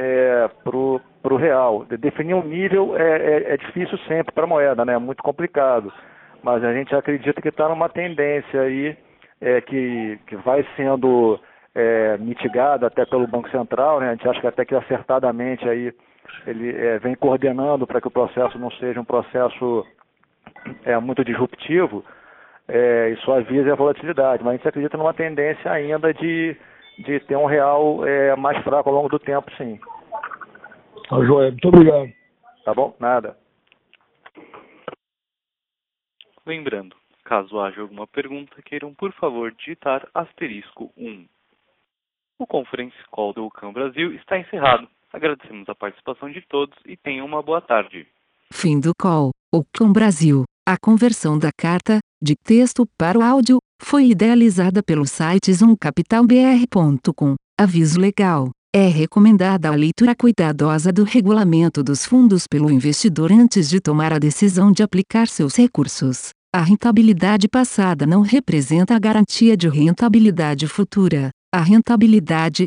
é, 0.42 0.48
para 0.64 0.76
o 0.76 1.36
real. 1.36 1.84
Definir 1.84 2.34
um 2.34 2.42
nível 2.42 2.96
é, 2.96 3.02
é, 3.02 3.54
é 3.54 3.56
difícil 3.56 3.96
sempre 4.08 4.34
para 4.34 4.44
a 4.44 4.48
moeda, 4.48 4.84
né? 4.84 4.94
é 4.94 4.98
muito 4.98 5.22
complicado. 5.22 5.92
Mas 6.42 6.62
a 6.64 6.72
gente 6.72 6.94
acredita 6.94 7.40
que 7.40 7.48
está 7.48 7.68
numa 7.68 7.88
tendência 7.88 8.60
aí 8.60 8.96
é, 9.40 9.60
que, 9.60 10.18
que 10.26 10.36
vai 10.36 10.66
sendo 10.76 11.38
é, 11.74 12.16
mitigada 12.18 12.86
até 12.88 13.04
pelo 13.06 13.26
Banco 13.28 13.48
Central, 13.50 14.00
né? 14.00 14.08
a 14.08 14.12
gente 14.12 14.28
acha 14.28 14.40
que 14.40 14.46
até 14.46 14.64
que 14.64 14.74
acertadamente 14.74 15.68
aí 15.68 15.92
ele 16.46 16.70
é, 16.70 16.98
vem 16.98 17.14
coordenando 17.14 17.86
para 17.86 18.00
que 18.00 18.08
o 18.08 18.10
processo 18.10 18.58
não 18.58 18.70
seja 18.72 19.00
um 19.00 19.04
processo 19.04 19.86
é, 20.84 20.98
muito 20.98 21.24
disruptivo, 21.24 22.04
é, 22.68 23.10
isso 23.10 23.30
avisa 23.32 23.72
a 23.72 23.76
volatilidade, 23.76 24.42
mas 24.42 24.54
a 24.54 24.56
gente 24.56 24.68
acredita 24.68 24.96
numa 24.96 25.14
tendência 25.14 25.70
ainda 25.70 26.12
de, 26.12 26.56
de 26.98 27.20
ter 27.20 27.36
um 27.36 27.46
real 27.46 28.04
é, 28.06 28.34
mais 28.36 28.62
fraco 28.64 28.88
ao 28.88 28.94
longo 28.94 29.08
do 29.08 29.18
tempo, 29.18 29.50
sim. 29.56 29.78
Tá 31.08 31.24
joia, 31.24 31.50
muito 31.50 31.68
obrigado. 31.68 32.12
Tá 32.64 32.74
bom? 32.74 32.96
Nada. 32.98 33.36
Lembrando, 36.44 36.96
caso 37.24 37.60
haja 37.60 37.80
alguma 37.80 38.06
pergunta, 38.06 38.60
queiram 38.62 38.92
por 38.94 39.12
favor 39.12 39.52
digitar 39.52 40.06
asterisco 40.14 40.92
1. 40.96 41.26
O 42.38 42.46
Conference 42.46 42.96
Call 43.10 43.32
do 43.32 43.46
UCAM 43.46 43.72
Brasil 43.72 44.12
está 44.14 44.38
encerrado. 44.38 44.88
Agradecemos 45.16 45.66
a 45.66 45.74
participação 45.74 46.30
de 46.30 46.42
todos 46.46 46.76
e 46.84 46.94
tenham 46.94 47.24
uma 47.24 47.42
boa 47.42 47.62
tarde. 47.62 48.06
Fim 48.52 48.78
do 48.78 48.92
call. 49.00 49.30
UCAM 49.50 49.90
Brasil. 49.90 50.44
A 50.68 50.76
conversão 50.76 51.38
da 51.38 51.48
carta, 51.56 52.00
de 52.22 52.34
texto 52.36 52.84
para 52.98 53.18
o 53.18 53.22
áudio, 53.22 53.56
foi 53.80 54.08
idealizada 54.08 54.82
pelo 54.82 55.06
site 55.06 55.50
zoomcapitalbr.com. 55.54 57.34
Aviso 57.58 57.98
legal. 57.98 58.50
É 58.74 58.88
recomendada 58.88 59.70
a 59.70 59.74
leitura 59.74 60.14
cuidadosa 60.14 60.92
do 60.92 61.02
regulamento 61.02 61.82
dos 61.82 62.04
fundos 62.04 62.46
pelo 62.46 62.70
investidor 62.70 63.32
antes 63.32 63.70
de 63.70 63.80
tomar 63.80 64.12
a 64.12 64.18
decisão 64.18 64.70
de 64.70 64.82
aplicar 64.82 65.28
seus 65.28 65.56
recursos. 65.56 66.28
A 66.54 66.60
rentabilidade 66.60 67.48
passada 67.48 68.04
não 68.04 68.20
representa 68.20 68.94
a 68.94 68.98
garantia 68.98 69.56
de 69.56 69.66
rentabilidade 69.66 70.66
futura. 70.66 71.30
A 71.54 71.62
rentabilidade, 71.62 72.66